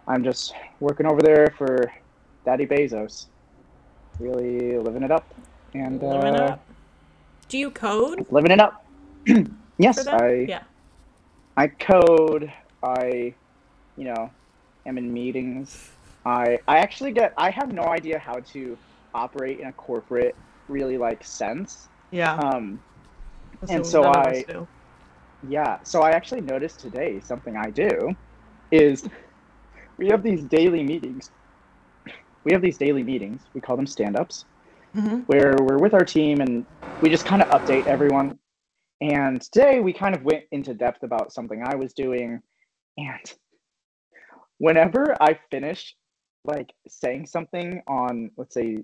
[0.08, 1.92] I'm just working over there for
[2.46, 3.28] Daddy Bezos,
[4.20, 5.26] really living it up
[5.74, 6.66] and Living uh, up.
[7.48, 8.86] Do you code living it up.
[9.78, 10.06] yes.
[10.08, 10.64] I yeah.
[11.58, 12.52] I code.
[12.84, 13.34] I,
[13.98, 14.30] you know,
[14.86, 15.90] am in meetings.
[16.26, 17.34] I I actually get.
[17.38, 18.78] I have no idea how to
[19.14, 20.36] operate in a corporate
[20.68, 21.88] really like sense.
[22.12, 22.36] yeah.
[22.36, 22.80] Um,
[23.62, 24.44] that's and so I-
[25.48, 25.80] yeah.
[25.84, 28.16] So I actually noticed today something I do
[28.72, 29.08] is
[29.98, 31.30] we have these daily meetings.
[32.46, 33.42] We have these daily meetings.
[33.54, 34.46] We call them stand-ups.
[34.96, 35.26] Mhm.
[35.28, 36.66] where we're with our team and
[37.02, 38.40] we just kind of update everyone.
[39.02, 42.42] And today we kind of went into depth about something I was doing.
[42.98, 43.34] And
[44.58, 45.96] whenever I finish
[46.46, 48.78] like saying something on let's say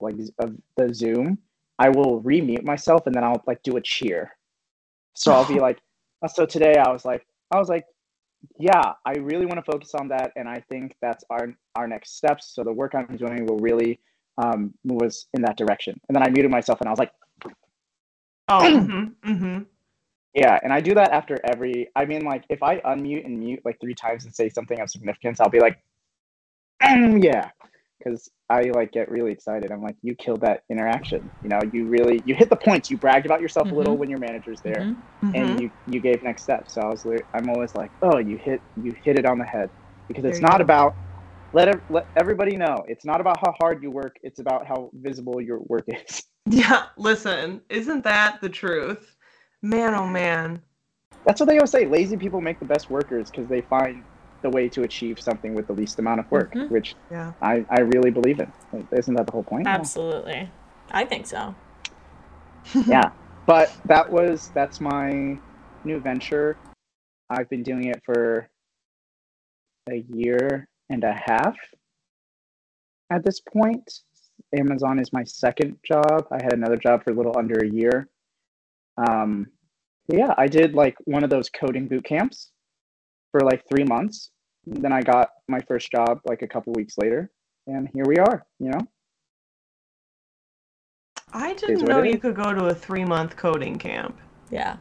[0.00, 1.38] like of the Zoom,
[1.78, 4.36] I will remute myself and then I'll like do a cheer.
[5.14, 5.78] So I'll be like,
[6.22, 7.86] uh, so today I was like, I was like,
[8.58, 12.16] yeah, I really want to focus on that, and I think that's our our next
[12.16, 12.54] steps.
[12.54, 14.00] So the work I'm doing will really
[14.38, 15.98] um, move us in that direction.
[16.08, 17.12] And then I muted myself and I was like,
[18.48, 19.62] Oh, mm-hmm, mm-hmm.
[20.34, 21.88] yeah, and I do that after every.
[21.96, 24.88] I mean, like if I unmute and mute like three times and say something of
[24.88, 25.78] significance, I'll be like,
[26.82, 27.50] "Mm, yeah,
[27.98, 29.70] because I like get really excited.
[29.70, 31.30] I'm like, you killed that interaction.
[31.42, 32.90] You know, you really you hit the points.
[32.90, 33.98] You bragged about yourself a little Mhm.
[33.98, 34.96] when your manager's there, Mhm.
[35.24, 35.34] mm-hmm.
[35.34, 36.74] and you you gave next steps.
[36.74, 39.70] So I was I'm always like, oh, you hit you hit it on the head
[40.08, 40.64] because it's There you not go.
[40.64, 40.96] about
[41.52, 42.84] let ev- let everybody know.
[42.88, 44.16] It's not about how hard you work.
[44.22, 46.22] It's about how visible your work is.
[46.48, 49.16] Yeah, listen, isn't that the truth?
[49.62, 50.62] Man, oh man.
[51.24, 51.86] That's what they always say.
[51.86, 54.04] Lazy people make the best workers because they find
[54.42, 56.70] the way to achieve something with the least amount of work, Mhm.
[56.70, 57.32] which Yeah.
[57.40, 58.52] I, I really believe in.
[58.92, 59.66] Isn't that the whole point?
[59.66, 60.50] Absolutely.
[60.90, 61.54] I think so.
[62.86, 63.10] yeah.
[63.46, 65.38] But that was that's my
[65.84, 66.56] new venture.
[67.30, 68.48] I've been doing it for
[69.90, 71.56] a year and a half
[73.10, 74.00] at this point.
[74.56, 76.26] Amazon is my second job.
[76.30, 78.08] I had another job for a little under a year.
[78.96, 79.46] Um,
[80.08, 82.50] yeah, I did like one of those coding boot camps
[83.36, 84.30] for like three months.
[84.66, 87.30] Then I got my first job like a couple weeks later,
[87.66, 88.44] and here we are.
[88.58, 88.80] You know,
[91.32, 92.20] I didn't know you is.
[92.20, 94.18] could go to a three month coding camp.
[94.50, 94.76] Yeah.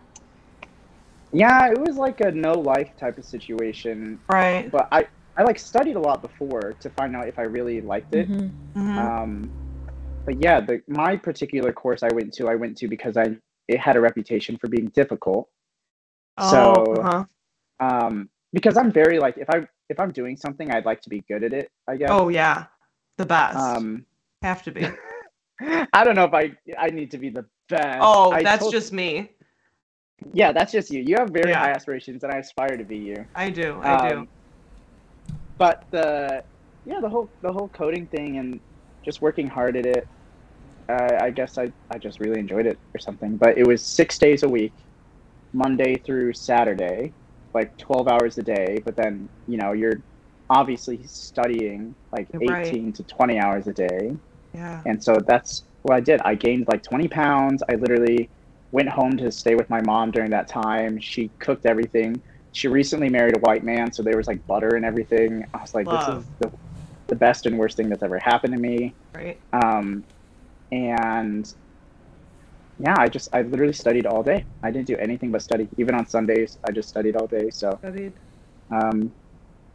[1.31, 4.19] yeah, it was like a no life type of situation.
[4.29, 4.71] Right.
[4.71, 8.15] But I I like studied a lot before to find out if I really liked
[8.15, 8.29] it.
[8.29, 8.51] Mhm.
[8.75, 8.97] Mhm.
[8.97, 9.51] Um,
[10.25, 13.37] but yeah, the my particular course I went to, I went to because I
[13.67, 15.49] it had a reputation for being difficult.
[16.37, 17.25] oh, so- uh-huh.
[17.77, 21.21] Um, because I'm very like if I if I'm doing something, I'd like to be
[21.27, 21.69] good at it.
[21.87, 22.09] I guess.
[22.11, 22.65] oh yeah.
[23.17, 23.57] The best.
[23.57, 24.05] Um,
[24.41, 24.87] Have to be.
[25.93, 27.99] I don't know if I I need to be the best.
[28.01, 29.31] Oh, I that's told- just me.
[30.33, 31.01] yeah, that's just you.
[31.01, 31.59] You have very Yeah.
[31.59, 33.25] high aspirations, and I aspire to be you.
[33.35, 33.79] I do.
[33.81, 34.17] I do.
[34.19, 34.27] Um,
[35.57, 36.43] But the
[36.85, 38.59] yeah, the whole the whole coding thing and
[39.03, 40.07] just working hard at it.
[40.89, 43.37] Uh, I guess I I just really enjoyed it or something.
[43.37, 44.73] But it was six days a week,
[45.53, 47.13] Monday through Saturday,
[47.55, 48.81] like twelve hours a day.
[48.85, 49.99] But then you know you're
[50.49, 52.67] obviously studying like Right.
[52.67, 54.15] eighteen to twenty hours a day.
[54.53, 54.81] Yeah.
[54.85, 56.21] And so that's what I did.
[56.23, 57.61] I gained like 20 pounds.
[57.69, 58.29] I literally
[58.71, 60.97] went home to stay with my mom during that time.
[60.99, 62.21] She cooked everything.
[62.53, 65.45] She recently married a white man, so there was like butter and everything.
[65.53, 66.15] I was like, Love.
[66.15, 66.51] this is the,
[67.07, 68.93] the best and worst thing that's ever happened to me.
[69.13, 69.37] Right.
[69.51, 70.05] Um,
[70.71, 71.53] and
[72.79, 74.45] yeah, I just, I literally studied all day.
[74.63, 75.69] I didn't do anything but study.
[75.77, 77.49] Even on Sundays, I just studied all day.
[77.51, 78.13] So Studied.
[78.71, 79.15] um,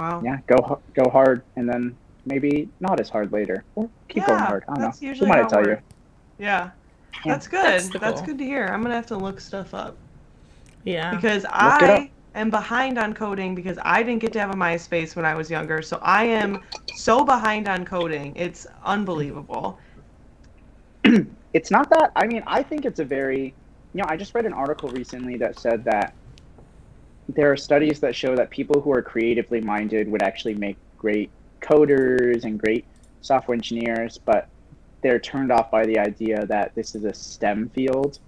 [0.01, 0.23] Wow.
[0.23, 4.65] yeah, go, go hard and then maybe not as hard later or keep going hard.
[4.69, 5.01] I don't that's know.
[5.03, 5.79] usually Who might how I it tell you?
[6.39, 6.73] Yeah.
[7.25, 7.33] Yeah.
[7.33, 7.93] That's good.
[8.01, 8.67] That's That's, good to hear.
[8.67, 9.99] I'm gonna have to look stuff up
[10.85, 11.17] Yeah.
[11.17, 15.17] because it I am behind on coding because I didn't get to have a MySpace
[15.17, 15.83] when I was younger.
[15.83, 18.35] So I am so behind on coding.
[18.37, 19.81] It's unbelievable.
[21.53, 23.55] it's not that i mean i think it's a very
[23.93, 26.15] you know i just read an article recently that said that
[27.29, 31.31] there are studies that show that people who are creatively minded would actually make great
[31.61, 32.85] coders and great
[33.21, 34.49] software engineers but
[35.03, 38.19] they're turned off by the idea that this is a stem field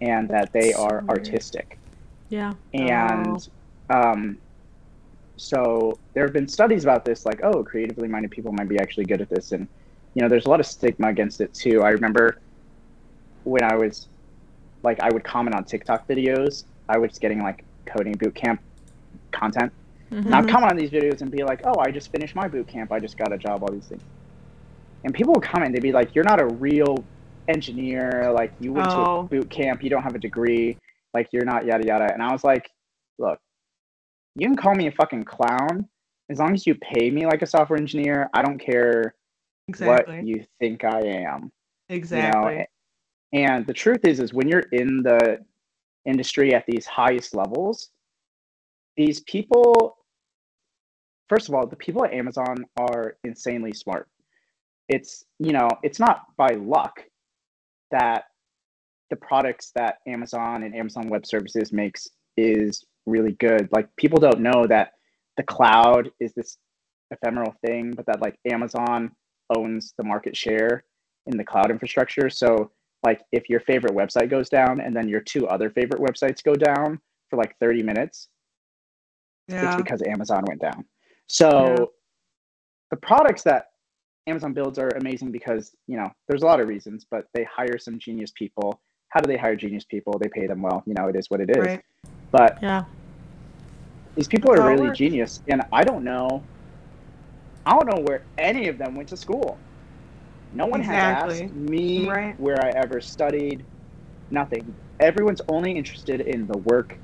[0.00, 1.78] and that they are artistic.
[2.30, 2.54] Yeah.
[2.72, 3.48] and
[3.90, 4.38] um,
[5.36, 9.04] so there have been studies about this like oh creatively minded people might be actually
[9.04, 9.68] good at this and
[10.14, 11.82] you know there's a lot of stigma against it too.
[11.82, 12.38] I remember
[13.44, 14.08] when i was
[14.82, 18.60] like i would comment on tiktok videos i was getting like coding boot camp
[19.32, 19.72] content.
[20.10, 20.26] Mhm.
[20.26, 22.66] and i'd comment on these videos and be like oh i just finished my boot
[22.68, 22.92] camp.
[22.92, 24.02] I just got a job all these things.
[25.04, 25.72] And people would comment.
[25.74, 27.04] They'd be like you're not a real
[27.48, 28.30] engineer.
[28.32, 29.20] Like you went to Oh.
[29.20, 29.82] a boot camp.
[29.82, 30.78] You don't have a degree.
[31.12, 32.12] Like you're not yada yada.
[32.12, 32.70] And i was like
[33.18, 33.38] look
[34.36, 35.88] you can call me a fucking clown.
[36.30, 39.14] As long as you pay me like a software engineer i don't care
[39.68, 40.16] Exactly.
[40.16, 41.50] what you think i am.
[41.88, 42.52] Exactly.
[42.52, 42.64] you know
[43.34, 45.44] and the truth is is when you're in the
[46.06, 47.90] industry at these highest levels
[48.96, 49.96] these people
[51.28, 54.08] first of all the people at amazon are insanely smart.
[54.88, 57.00] It's you know it's not by luck
[57.90, 58.24] that
[59.10, 63.68] the products that amazon and amazon web services makes is really good.
[63.72, 64.92] Like people don't know that
[65.36, 66.58] the cloud is this
[67.10, 69.10] ephemeral thing but that like amazon
[69.56, 70.84] owns the market share
[71.26, 72.28] in the cloud infrastructure.
[72.28, 72.70] So
[73.04, 76.54] like if your favorite website goes down and then your two other favorite websites go
[76.54, 76.98] down
[77.30, 78.28] for like 30 minutes
[79.48, 80.84] it's because Amazon went down.
[81.26, 81.84] So Yeah.
[82.90, 83.72] the products that
[84.26, 87.78] Amazon builds are amazing because you know there's a lot of reasons, but they hire
[87.78, 88.80] some genius people.
[89.08, 90.18] How do they hire genius people?
[90.18, 90.82] They pay them well.
[90.86, 91.58] You know, it is what it is.
[91.58, 91.82] Right.
[92.32, 92.84] But Yeah.
[94.16, 94.98] these people are really works.
[94.98, 96.46] genius, and I don't know.
[97.66, 99.58] I don't know where any of them went to school.
[100.54, 101.34] No one Exactly.
[101.34, 102.38] has asked me Right.
[102.40, 103.64] where I ever studied.
[104.30, 104.74] Nothing.
[105.00, 106.96] Everyone's only interested in the work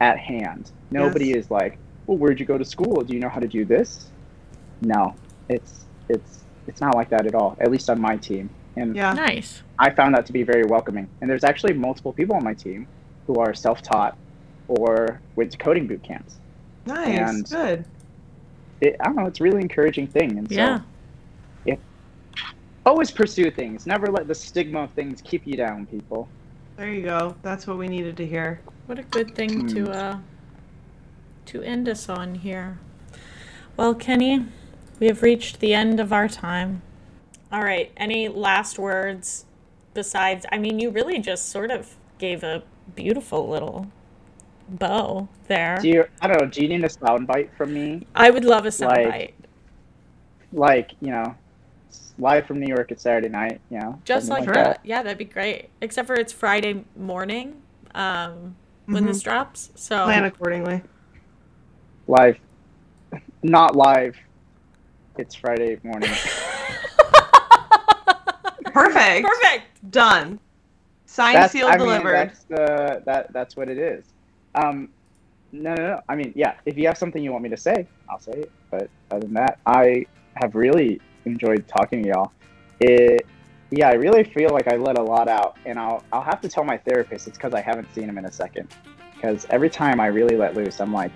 [0.00, 0.70] at hand.
[0.90, 3.02] Nobody is like, "Well, where'd you go to school?
[3.02, 4.10] Do you know how to do this?"
[4.80, 5.14] No,
[5.48, 7.56] it's it's it's not like that at all.
[7.60, 9.12] At least on my team, and Yeah.
[9.12, 9.62] Nice.
[9.78, 11.08] I found that to be very welcoming.
[11.20, 12.86] And there's actually multiple people on my team
[13.26, 14.16] who are self-taught
[14.68, 16.36] or went to coding boot camps.
[16.86, 17.18] Nice.
[17.18, 17.84] And- Good.
[18.80, 19.26] It, I don't know.
[19.26, 20.38] It's a really encouraging thing.
[20.38, 20.80] And so Yeah.
[22.88, 23.86] Always pursue things.
[23.86, 26.28] Never let the stigma of things keep you down, people.
[26.76, 27.36] There you go.
[27.42, 28.60] That's what we needed to hear.
[28.86, 29.92] What a good thing to Hmm.
[29.92, 30.18] uh
[31.46, 32.78] to end us on here.
[33.76, 34.44] Well, Kenny,
[35.00, 36.82] we have reached the end of our time.
[37.50, 39.44] All right, any last words
[39.94, 42.62] besides I mean, you really just sort of gave a
[42.94, 43.86] beautiful little
[44.68, 45.78] bow there.
[45.80, 46.04] Do you?
[46.20, 46.46] I don't know.
[46.48, 48.06] Do you need a soundbite from me?
[48.14, 49.32] I would love a Like- soundbite.
[50.52, 51.34] Like you know,
[52.18, 53.60] live from New York at Saturday night.
[53.70, 54.64] You know, Just something like that.
[54.64, 54.80] that.
[54.84, 55.70] Yeah, that'd be great.
[55.80, 57.62] Except for it's Friday morning
[57.94, 58.56] um
[58.86, 59.70] when this drops.
[59.74, 60.82] So Plan accordingly.
[62.06, 62.38] Live,
[63.42, 64.16] not live.
[65.18, 66.10] It's Friday morning.
[68.72, 69.26] Perfect.
[69.26, 69.90] Perfect.
[69.90, 70.38] Done.
[71.06, 72.12] Signed, that's, sealed, I mean, delivered.
[72.12, 74.04] that's the that that's what it is.
[74.54, 74.90] Um,
[75.52, 76.00] no, no, no.
[76.08, 76.54] I mean, yeah.
[76.66, 78.52] If you have something you want me to say, I'll say it.
[78.70, 82.32] But other than that, I have really enjoyed talking to y'all.
[82.80, 83.26] It,
[83.70, 86.48] yeah, I really feel like I let a lot out, and I'll I'll have to
[86.48, 88.74] tell my therapist it's because I haven't seen him in a second.
[89.14, 91.10] Because every time I really let loose, I'm like,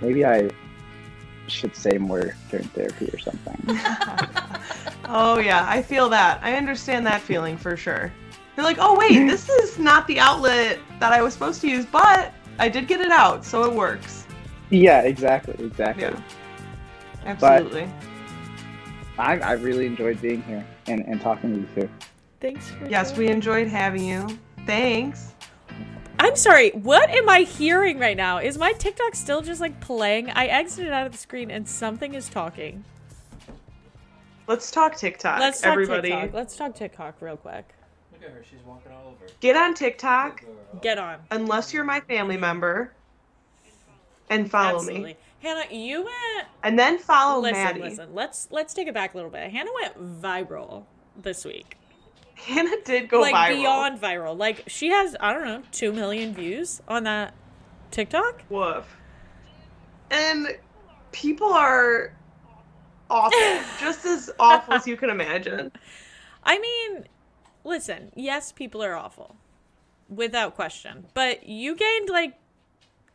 [0.00, 0.50] maybe I
[1.48, 3.58] should say more during therapy or something.
[5.06, 6.40] oh yeah, I feel that.
[6.42, 8.12] I understand that feeling for sure.
[8.56, 11.86] You're like, oh wait, this is not the outlet that I was supposed to use,
[11.86, 14.26] but I did get it out, so it works.
[14.70, 16.04] yeah, exactly, exactly.
[16.04, 16.22] Yeah.
[17.24, 17.88] Absolutely.
[19.20, 21.90] I, I really enjoyed being here and, and talking to you too.
[22.40, 24.26] Thanks for yes, we enjoyed having you.
[24.66, 25.34] Thanks.
[26.18, 28.38] I'm sorry, what am I hearing right now?
[28.38, 30.30] Is my TikTok still just like playing?
[30.30, 32.84] I exited out of the screen and something is talking.
[34.46, 35.38] Let's talk TikTok.
[35.38, 36.10] Let's talk everybody.
[36.10, 36.34] TikTok.
[36.34, 37.68] Let's talk TikTok real quick.
[38.12, 39.32] Look at her, she's walking all over.
[39.40, 40.44] Get on TikTok
[40.82, 41.20] Get on.
[41.30, 42.92] unless you're my family member
[44.28, 45.04] and follow Absolutely.
[45.04, 45.16] me.
[45.40, 47.80] Hannah, you went And then follow listen, Maddie.
[47.80, 48.14] listen.
[48.14, 49.50] Let's let's take it back a little bit.
[49.50, 50.84] Hannah went viral
[51.16, 51.76] this week.
[52.34, 53.60] Hannah did go like viral.
[53.60, 54.36] beyond viral.
[54.38, 57.34] Like she has, I don't know, two million views on that
[57.90, 58.42] TikTok.
[58.48, 58.96] Woof.
[60.10, 60.48] And
[61.12, 62.12] people are
[63.08, 63.38] awful.
[63.80, 65.72] just as awful as you can imagine.
[66.44, 67.06] I mean,
[67.64, 69.36] listen, yes, people are awful.
[70.08, 71.06] Without question.
[71.14, 72.34] But you gained like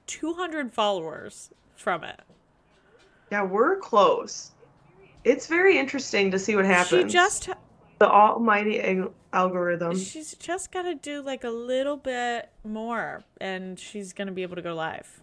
[0.07, 2.19] 200 followers from it.
[3.31, 4.51] Yeah, we're close.
[5.23, 7.11] It's very interesting to see what happens.
[7.11, 7.49] She just
[7.99, 9.97] the almighty ag- algorithm.
[9.97, 14.55] she's just got to do like a little bit more and she's to be able
[14.57, 15.21] to go live.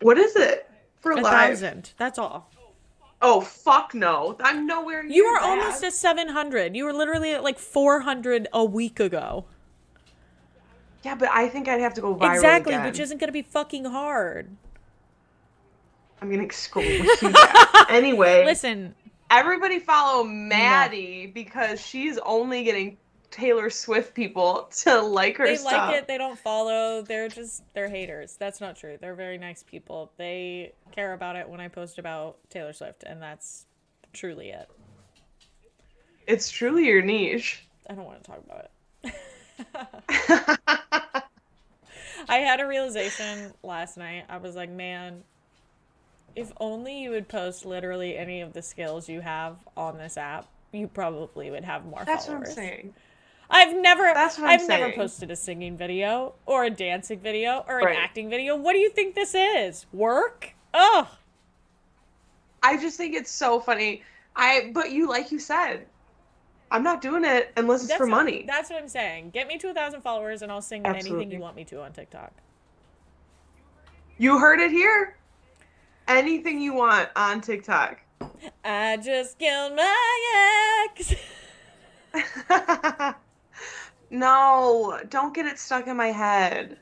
[0.00, 0.68] What is it
[1.00, 1.24] for A live?
[1.32, 1.92] thousand.
[1.98, 2.50] That's all.
[3.22, 4.34] Oh fuck no!
[4.40, 5.48] I'm nowhere near You are that.
[5.50, 6.74] almost at 700.
[6.74, 9.44] You were literally at like 400 a week ago.
[11.02, 12.86] Yeah, but I think I'd have to go viral exactly, again.
[12.86, 14.50] which isn't going to be fucking hard.
[16.20, 17.86] I'm gonna exclude that.
[17.88, 18.94] anyway, Listen,
[19.30, 22.98] everybody follow Maddie because she's only getting
[23.30, 25.56] Taylor Swift people to like her stuff.
[25.56, 25.88] they stuff.
[25.88, 27.02] like it, they don't follow.
[27.02, 28.36] They're just they're haters.
[28.38, 28.98] That's not true.
[29.00, 30.12] They're very nice people.
[30.18, 33.66] They care about it when I post about Taylor Swift, and that's
[34.12, 34.68] truly it.
[36.26, 37.66] It's truly your niche.
[37.88, 38.70] I don't want to talk about
[39.04, 40.70] it.
[42.28, 44.24] I had a realization last night.
[44.28, 45.22] I was like, man,
[46.36, 50.48] if only you would post literally any of the skills you have on this app,
[50.72, 52.48] you probably would have more That's what followers.
[52.50, 52.94] I'm saying.
[53.52, 57.64] I've never That's what I'm I've never posted a singing video or a dancing video
[57.66, 57.98] or an Right.
[57.98, 58.54] acting video.
[58.54, 59.86] What do you think this is?
[59.92, 60.54] Work?
[60.72, 61.08] Ugh.
[62.62, 64.02] I just think it's so funny.
[64.36, 65.86] I but you like you said,
[66.70, 68.44] I'm not doing it unless it's That's for what- money.
[68.46, 69.30] That's what I'm saying.
[69.30, 71.82] Get me to a thousand followers and I'll sing in anything you want me to
[71.82, 72.32] on TikTok.
[74.18, 75.16] You heard it here.
[76.06, 78.00] Anything you want on TikTok.
[78.64, 81.14] I just killed my ex.
[84.10, 86.78] no, don't get it stuck in my head.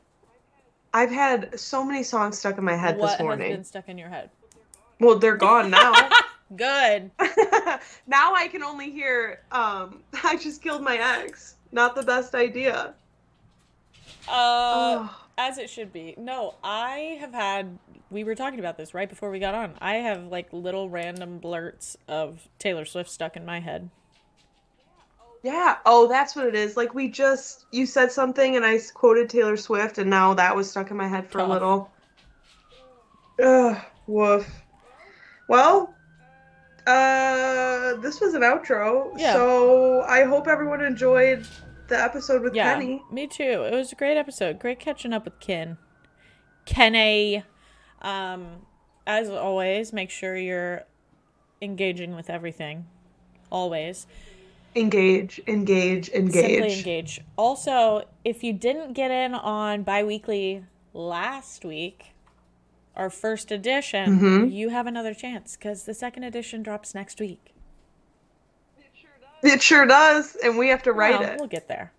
[0.92, 3.98] I've had so many songs stuck in my head what this has been stuck in
[3.98, 4.30] your head?
[4.98, 5.92] Well, they're gone now.
[6.56, 7.10] Good.
[8.06, 11.56] now I can only hear um I just killed my ex.
[11.72, 12.94] Not the best idea.
[14.26, 16.14] Uh, as it should be.
[16.16, 17.78] No, I have had.
[18.10, 19.74] We were talking about this right before we got on.
[19.80, 23.90] I have like little random blurts of Taylor Swift stuck in my head.
[25.42, 25.76] Yeah.
[25.86, 26.76] Oh, that's what it is.
[26.76, 30.70] Like we just you said something and I quoted Taylor Swift and now that was
[30.70, 31.48] stuck in my head for Tough.
[31.48, 31.90] a little.
[33.42, 33.76] Ugh,
[34.06, 34.50] woof.
[35.48, 35.94] Well,
[36.88, 39.12] uh this was an outro.
[39.16, 39.32] Yeah.
[39.34, 41.46] So I hope everyone enjoyed
[41.88, 43.02] the episode with Yeah, Kenny.
[43.10, 43.64] me too.
[43.64, 44.58] It was a great episode.
[44.58, 45.78] Great catching up with Ken.
[46.64, 47.44] Kenny.
[48.02, 48.46] Um,
[49.06, 50.82] as always, make sure you're
[51.62, 52.86] engaging with everything.
[53.50, 54.06] Always.
[54.76, 56.34] Engage, engage, engage.
[56.34, 57.20] Simply engage.
[57.36, 60.62] Also, if you didn't get in on biweekly
[60.92, 62.12] last week,
[62.98, 64.52] our first edition, Mhm.
[64.52, 67.54] you have another chance because the second edition drops next week.
[68.78, 69.10] It sure
[69.42, 71.36] does, it sure does and we have to write Well, it.
[71.38, 71.92] We'll get there.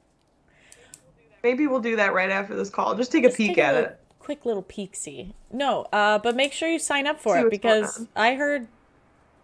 [1.41, 2.95] Maybe we'll do that right after this call.
[2.95, 4.00] Just take a peek take a at little- it.
[4.20, 5.34] Quick little peek see.
[5.52, 8.06] No, uh, but make sure you sign up for See it because.
[8.16, 8.68] I heard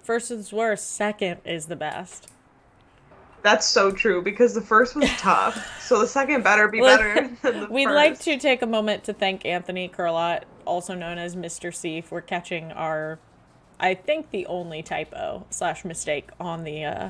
[0.04, 2.28] first is worst, second is the best.
[3.42, 7.38] That's so true because the first was tough, so the second better be better than
[7.42, 7.96] the We'd first.
[7.96, 11.74] like to take a moment to thank Anthony Curlot, also known as Mr.
[11.74, 13.20] C, for catching our,
[13.80, 17.10] I think, the only typo slash mistake on the uh,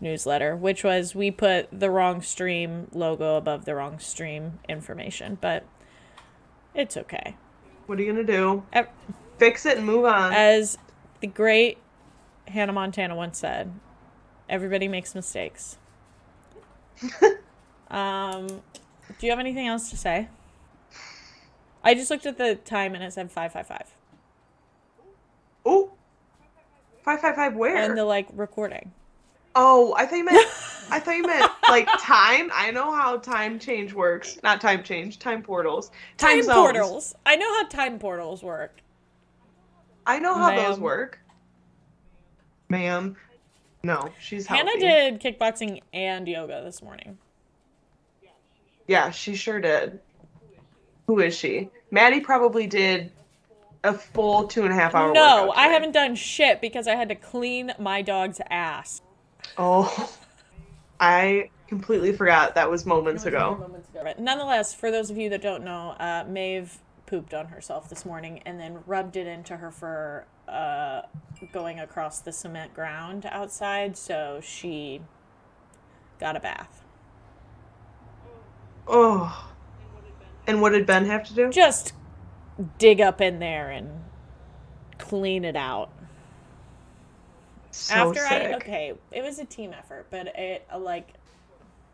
[0.00, 5.64] newsletter, which was we put the wrong stream logo above the wrong stream information, but
[6.74, 7.36] it's okay.
[7.86, 8.64] What are you gonna do?
[8.72, 8.88] Ev-
[9.38, 10.32] Fix it and move on.
[10.32, 10.78] As
[11.20, 11.78] the great
[12.48, 13.72] Hannah Montana once said,
[14.48, 15.78] everybody makes mistakes.
[17.90, 20.28] um, do you have anything else to say?
[21.82, 23.94] I just looked at the time and it said 555.
[25.64, 25.90] oh,
[27.02, 27.54] five five five.
[27.56, 27.76] Where?
[27.76, 28.92] And the like recording.
[29.54, 30.46] oh, I thought you meant.
[30.90, 32.50] I thought you meant like time.
[32.54, 34.38] I know how time change works.
[34.42, 35.18] Not time change.
[35.18, 35.90] Time portals.
[36.16, 36.56] Time, zones.
[36.56, 37.14] portals.
[37.26, 38.80] I know how time portals work.
[40.06, 41.18] I know how those work.
[42.70, 43.16] Ma'am.
[43.82, 47.18] No, she's Hannah did kickboxing and yoga this morning.
[48.86, 50.00] Yeah, she sure did.
[51.08, 51.70] Who is she?
[51.90, 53.10] Maddie probably did
[53.82, 55.12] a full two and a half hour.
[55.12, 59.00] No, I haven't done shit because I had to clean my dog's ass.
[59.56, 60.12] Oh,
[61.00, 63.80] I completely forgot that was moments ago.
[63.94, 68.04] But nonetheless, for those of you that don't know, uh, Maeve pooped on herself this
[68.04, 71.02] morning and then rubbed it into her fur uh,
[71.52, 75.00] going across the cement ground outside, so she
[76.20, 76.82] got a bath.
[78.86, 79.54] Oh.
[80.48, 81.50] And what did Ben have to do?
[81.50, 81.92] Just
[82.78, 83.88] dig up in there and
[84.98, 85.90] clean it out.
[87.70, 88.54] So After I sick.
[88.56, 91.14] okay, it was a team effort, but it uh, like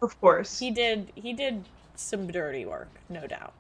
[0.01, 0.59] Of course.
[0.59, 3.53] he did he did some dirty work, no doubt.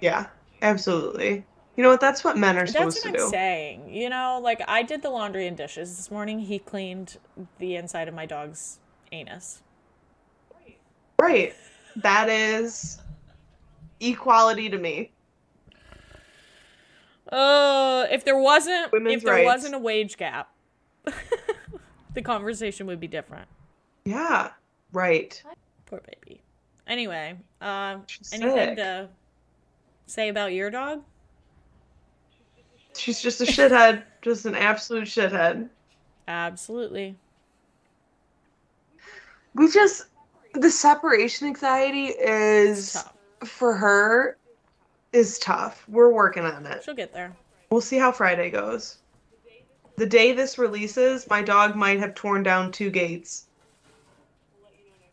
[0.00, 0.26] Yeah,
[0.60, 1.44] absolutely.
[1.76, 2.00] You know what?
[2.00, 3.30] That's what men are That's supposed what to I'm do.
[3.30, 3.94] saying.
[3.94, 6.40] You know, like I did the laundry and dishes this morning.
[6.40, 7.16] He cleaned
[7.58, 8.78] the inside of my dog's
[9.12, 9.62] anus.
[11.18, 11.54] Right.
[11.96, 13.00] That is
[14.00, 15.10] equality to me.
[17.30, 19.46] Uh, if there wasn't Women's if there rights.
[19.46, 20.50] wasn't a wage gap,
[22.14, 23.48] the conversation would be different.
[24.04, 24.50] Yeah.
[24.92, 25.42] Right.
[25.86, 26.40] Poor baby.
[26.86, 28.76] Anyway, um, She's anything sick.
[28.76, 29.08] to
[30.06, 31.02] say about your dog?
[32.96, 34.04] She's just a shithead.
[34.22, 35.68] just an absolute shithead.
[36.28, 37.16] Absolutely.
[39.54, 40.06] We just
[40.52, 43.13] the separation anxiety is Tough.
[43.44, 44.36] For her
[45.12, 45.84] is tough.
[45.88, 46.84] We're working on it.
[46.84, 47.34] She'll get there.
[47.70, 48.98] We'll see how Friday goes.
[49.96, 53.46] The day this releases, my dog might have torn down two gates.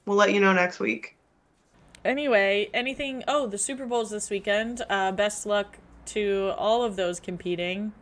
[0.06, 1.16] We'll let you know next week.
[2.04, 3.24] Anyway, anything?
[3.28, 4.82] Oh, the Super Bowl's this weekend.
[4.90, 7.94] Uh, best luck to all of those competing.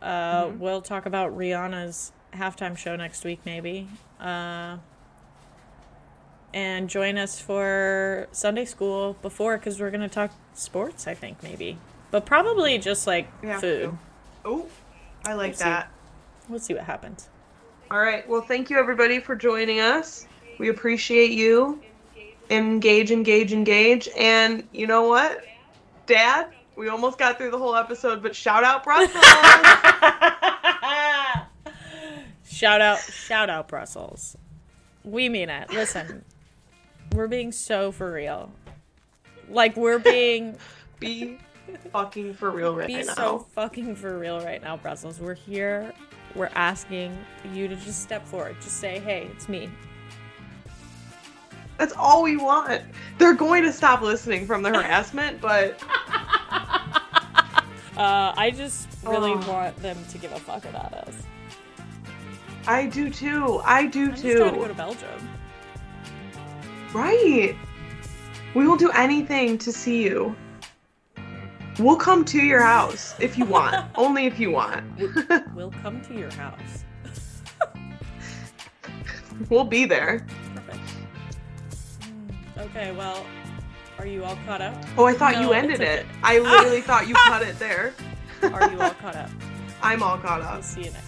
[0.00, 3.88] Uh, We'll talk about Rihanna's halftime show next week, maybe.
[4.18, 4.78] Uh,
[6.54, 11.06] and join us for Sunday school before, because we're gonna talk sports.
[11.06, 11.78] I think maybe,
[12.10, 13.96] but probably just like have food.
[14.44, 14.66] Oh,
[15.24, 15.64] I like We'll see.
[15.64, 15.92] that.
[16.48, 17.28] We'll see what happens.
[17.90, 18.26] All right.
[18.28, 20.26] Well, thank you everybody for joining us.
[20.58, 21.80] We appreciate you.
[22.50, 24.08] Engage, engage, engage.
[24.16, 25.44] And you know what?
[26.06, 29.12] Dad, we almost got through the whole episode, but shout out Brussels.
[32.48, 34.36] shout out, shout out, Brussels.
[35.04, 35.70] We mean it.
[35.72, 36.24] Listen,
[37.12, 38.50] we're being so for real.
[39.48, 40.56] Like we're being
[41.00, 41.38] Be
[41.92, 43.00] fucking for real right Be now.
[43.00, 45.20] Be so fucking for real right now, Brussels.
[45.20, 45.92] We're here.
[46.34, 47.16] We're asking
[47.52, 48.56] you to just step forward.
[48.60, 49.68] Just say, hey, it's me.
[51.78, 52.82] That's all we want.
[53.18, 55.82] They're going to stop listening from the harassment, but
[57.96, 59.50] Uh, I just really Oh.
[59.50, 61.14] want them to give a fuck about us.
[62.66, 63.62] I do too.
[63.64, 64.68] I do I'm just trying to go too.
[64.68, 65.28] to Belgium.
[66.96, 67.54] Right.
[68.54, 70.34] We will do anything to see you.
[71.78, 73.86] We'll come to your house if you want.
[73.96, 74.82] Only if you want.
[75.54, 76.84] We'll come to your house.
[79.50, 80.24] we'll be there.
[80.54, 80.78] Perfect.
[82.02, 83.26] Hmm, Okay, well,
[83.98, 84.74] are you all caught up?
[84.96, 86.06] Oh, I thought No, you ended it.
[86.06, 86.08] okay.
[86.22, 87.92] I literally thought you cut it there.
[88.42, 89.28] Are you all caught up?
[89.82, 90.64] I'm all caught up.
[90.64, 91.05] see you next.